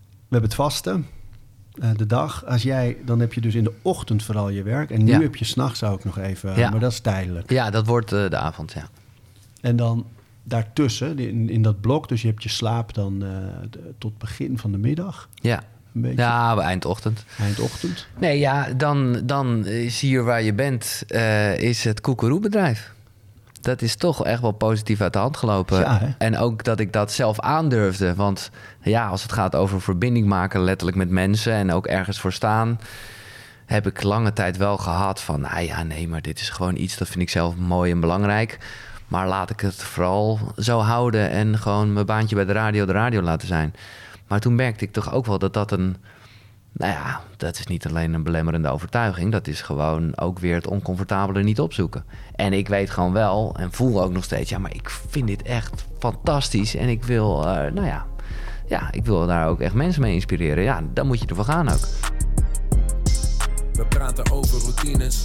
[0.00, 1.06] We hebben het vasten.
[1.80, 2.44] eh, de dag.
[2.46, 4.90] Als jij, dan heb je dus in de ochtend vooral je werk.
[4.90, 6.56] En nu heb je s'nachts ook nog even.
[6.56, 6.70] Ja.
[6.70, 7.50] Maar dat is tijdelijk.
[7.50, 8.88] Ja, dat wordt eh, de avond, ja.
[9.60, 10.06] En dan
[10.42, 13.24] daartussen, in, in dat blok, dus je hebt je slaap dan
[13.98, 15.28] tot begin van de middag.
[15.34, 15.62] Ja,
[15.94, 16.16] Een beetje.
[16.16, 17.24] ja eindochtend.
[17.40, 18.06] Eindochtend.
[18.18, 22.92] Nee, ja, dan, dan is hier waar je bent, eh, is het koekeroebedrijf.
[23.60, 25.78] Dat is toch echt wel positief uit de hand gelopen.
[25.80, 28.14] Ja, en ook dat ik dat zelf aandurfde.
[28.14, 32.32] Want ja, als het gaat over verbinding maken, letterlijk met mensen en ook ergens voor
[32.32, 32.80] staan,
[33.66, 36.96] heb ik lange tijd wel gehad van, nou ja, nee, maar dit is gewoon iets
[36.96, 38.58] dat vind ik zelf mooi en belangrijk.
[39.08, 42.92] Maar laat ik het vooral zo houden en gewoon mijn baantje bij de radio de
[42.92, 43.74] radio laten zijn.
[44.32, 45.96] Maar toen merkte ik toch ook wel dat dat een,
[46.72, 49.32] nou ja, dat is niet alleen een belemmerende overtuiging.
[49.32, 52.04] Dat is gewoon ook weer het oncomfortabele niet opzoeken.
[52.34, 54.50] En ik weet gewoon wel en voel ook nog steeds...
[54.50, 56.74] ja, maar ik vind dit echt fantastisch.
[56.74, 58.06] En ik wil, eh, nou ja,
[58.66, 60.64] ja, ik wil daar ook echt mensen mee inspireren.
[60.64, 61.88] Ja, dan moet je ervoor gaan ook.
[63.72, 65.24] We praten over routines.